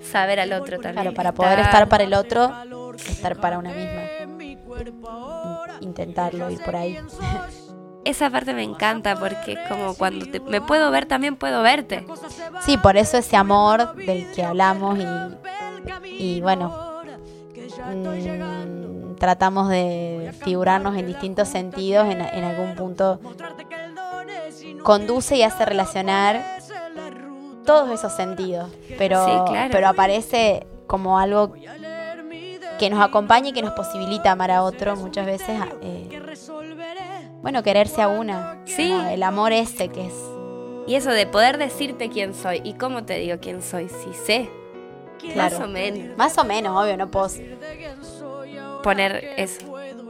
[0.00, 0.94] saber al otro también.
[0.94, 2.52] Claro, para poder estar para el otro,
[2.96, 4.02] estar para una misma.
[5.80, 6.98] Intentarlo, ir por ahí.
[8.04, 12.04] Esa parte me encanta porque es como cuando te- me puedo ver, también puedo verte.
[12.62, 15.06] Sí, por eso ese amor del que hablamos y,
[16.18, 16.74] y bueno,
[17.94, 23.20] mm, tratamos de figurarnos en distintos sentidos, en, en algún punto
[24.82, 26.42] conduce y hace relacionar
[27.64, 29.68] todos esos sentidos, pero, Sí, claro.
[29.72, 31.54] pero aparece como algo
[32.80, 35.56] que nos acompaña y que nos posibilita amar a otro muchas veces.
[35.82, 36.08] eh,
[37.42, 38.58] bueno, quererse a una.
[38.64, 38.92] Sí.
[39.10, 40.14] el amor ese que es.
[40.86, 42.60] Y eso de poder decirte quién soy.
[42.64, 43.88] ¿Y cómo te digo quién soy?
[43.88, 44.50] Si sé.
[45.18, 45.58] Claro.
[45.58, 46.16] Más o menos.
[46.16, 47.28] Más o menos, obvio, no puedo.
[48.82, 49.60] Poner eso.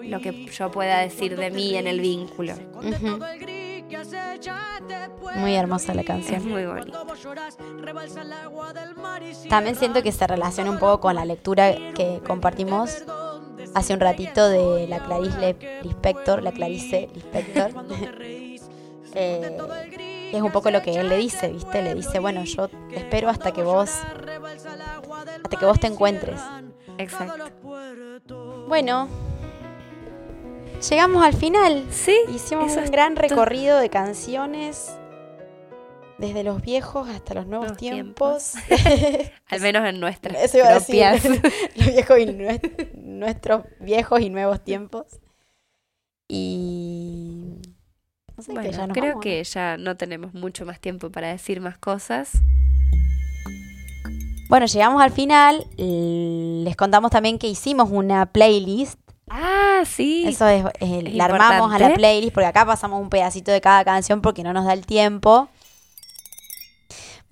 [0.02, 2.54] Lo que yo pueda decir de mí en el vínculo.
[5.36, 6.48] Muy hermosa la Es canción.
[6.48, 7.06] muy bonito.
[9.48, 13.04] También siento que se relaciona un poco con la lectura que compartimos
[13.74, 17.70] hace un ratito de la Clarice Lispector, la Clarice Lispector.
[19.14, 19.58] Eh,
[20.32, 21.82] es un poco lo que él le dice, ¿viste?
[21.82, 23.90] Le dice, bueno, yo te espero hasta que vos
[25.44, 26.40] hasta que vos te encuentres.
[26.96, 27.50] Exacto.
[28.68, 29.08] Bueno,
[30.88, 31.84] llegamos al final.
[31.90, 32.16] Sí.
[32.34, 34.96] Hicimos un gran recorrido de canciones
[36.22, 38.54] desde los viejos hasta los nuevos tiempos.
[39.48, 41.22] Al menos en nuestras Eso iba a propias.
[41.22, 41.42] decir.
[41.76, 45.06] los viejos y nue- nuestros viejos y nuevos tiempos.
[46.28, 47.58] Y
[48.36, 51.10] no sé, que Bueno, ya nos creo vamos, que ya no tenemos mucho más tiempo
[51.10, 52.30] para decir más cosas.
[52.34, 52.40] ¿no?
[54.48, 55.66] Bueno, llegamos al final.
[55.76, 58.98] Les contamos también que hicimos una playlist.
[59.28, 60.24] Ah, sí.
[60.26, 63.84] Eso es, Es la armamos a la playlist porque acá pasamos un pedacito de cada
[63.84, 65.48] canción porque no nos da el tiempo.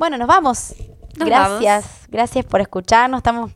[0.00, 0.74] Bueno, nos vamos.
[1.18, 3.18] Nos gracias, gracias por escucharnos.
[3.18, 3.52] Estamos,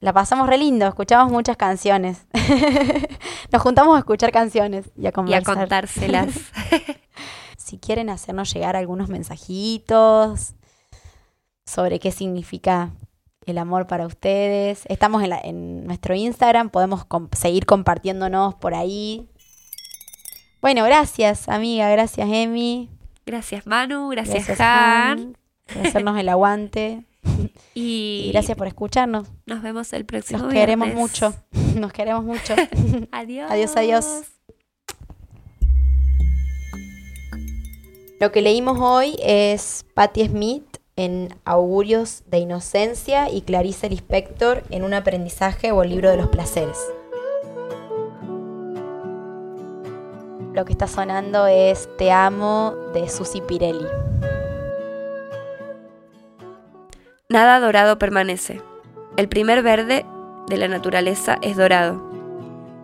[0.00, 2.26] la pasamos re lindo, escuchamos muchas canciones.
[3.52, 6.34] nos juntamos a escuchar canciones y a y a contárselas.
[7.56, 10.54] si quieren hacernos llegar algunos mensajitos
[11.64, 12.90] sobre qué significa
[13.44, 14.82] el amor para ustedes.
[14.88, 19.28] Estamos en, la- en nuestro Instagram, podemos seguir compartiéndonos por ahí.
[20.60, 22.90] Bueno, gracias amiga, gracias Emi,
[23.24, 25.18] gracias Manu, gracias, gracias Han.
[25.20, 25.36] Han,
[25.72, 27.04] por hacernos el aguante
[27.74, 29.28] Y, y gracias por escucharnos.
[29.46, 31.10] nos vemos el próximo Nos queremos viernes.
[31.10, 31.34] mucho,
[31.76, 32.54] nos queremos mucho.
[33.12, 33.50] Adiós.
[33.50, 34.06] Adiós, adiós.
[38.20, 40.64] Lo que leímos hoy es Patti Smith
[40.96, 46.28] en Augurios de Inocencia y Clarice Lispector en Un aprendizaje o el libro de los
[46.28, 46.78] placeres.
[50.54, 53.84] Lo que está sonando es Te amo de Susi Pirelli.
[57.28, 58.62] Nada dorado permanece.
[59.16, 60.06] El primer verde
[60.46, 62.00] de la naturaleza es dorado,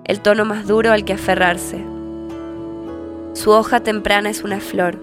[0.05, 1.85] el tono más duro al que aferrarse.
[3.35, 4.99] Su hoja temprana es una flor,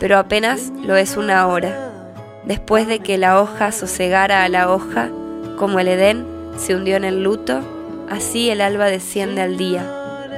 [0.00, 2.12] pero apenas lo es una hora.
[2.44, 5.10] Después de que la hoja sosegara a la hoja,
[5.58, 6.26] como el Edén
[6.56, 7.60] se hundió en el luto,
[8.10, 9.84] así el alba desciende al día.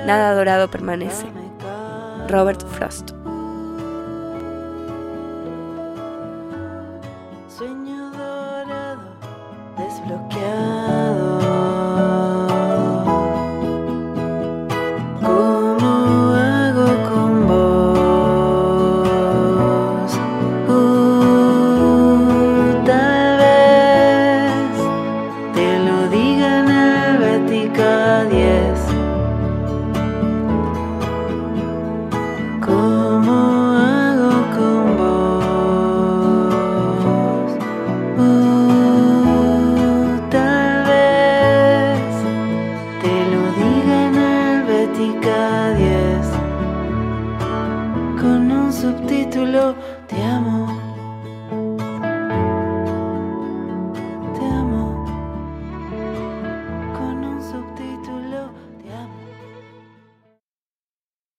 [0.07, 1.25] Nada dorado permanece.
[2.29, 3.13] Robert Frost.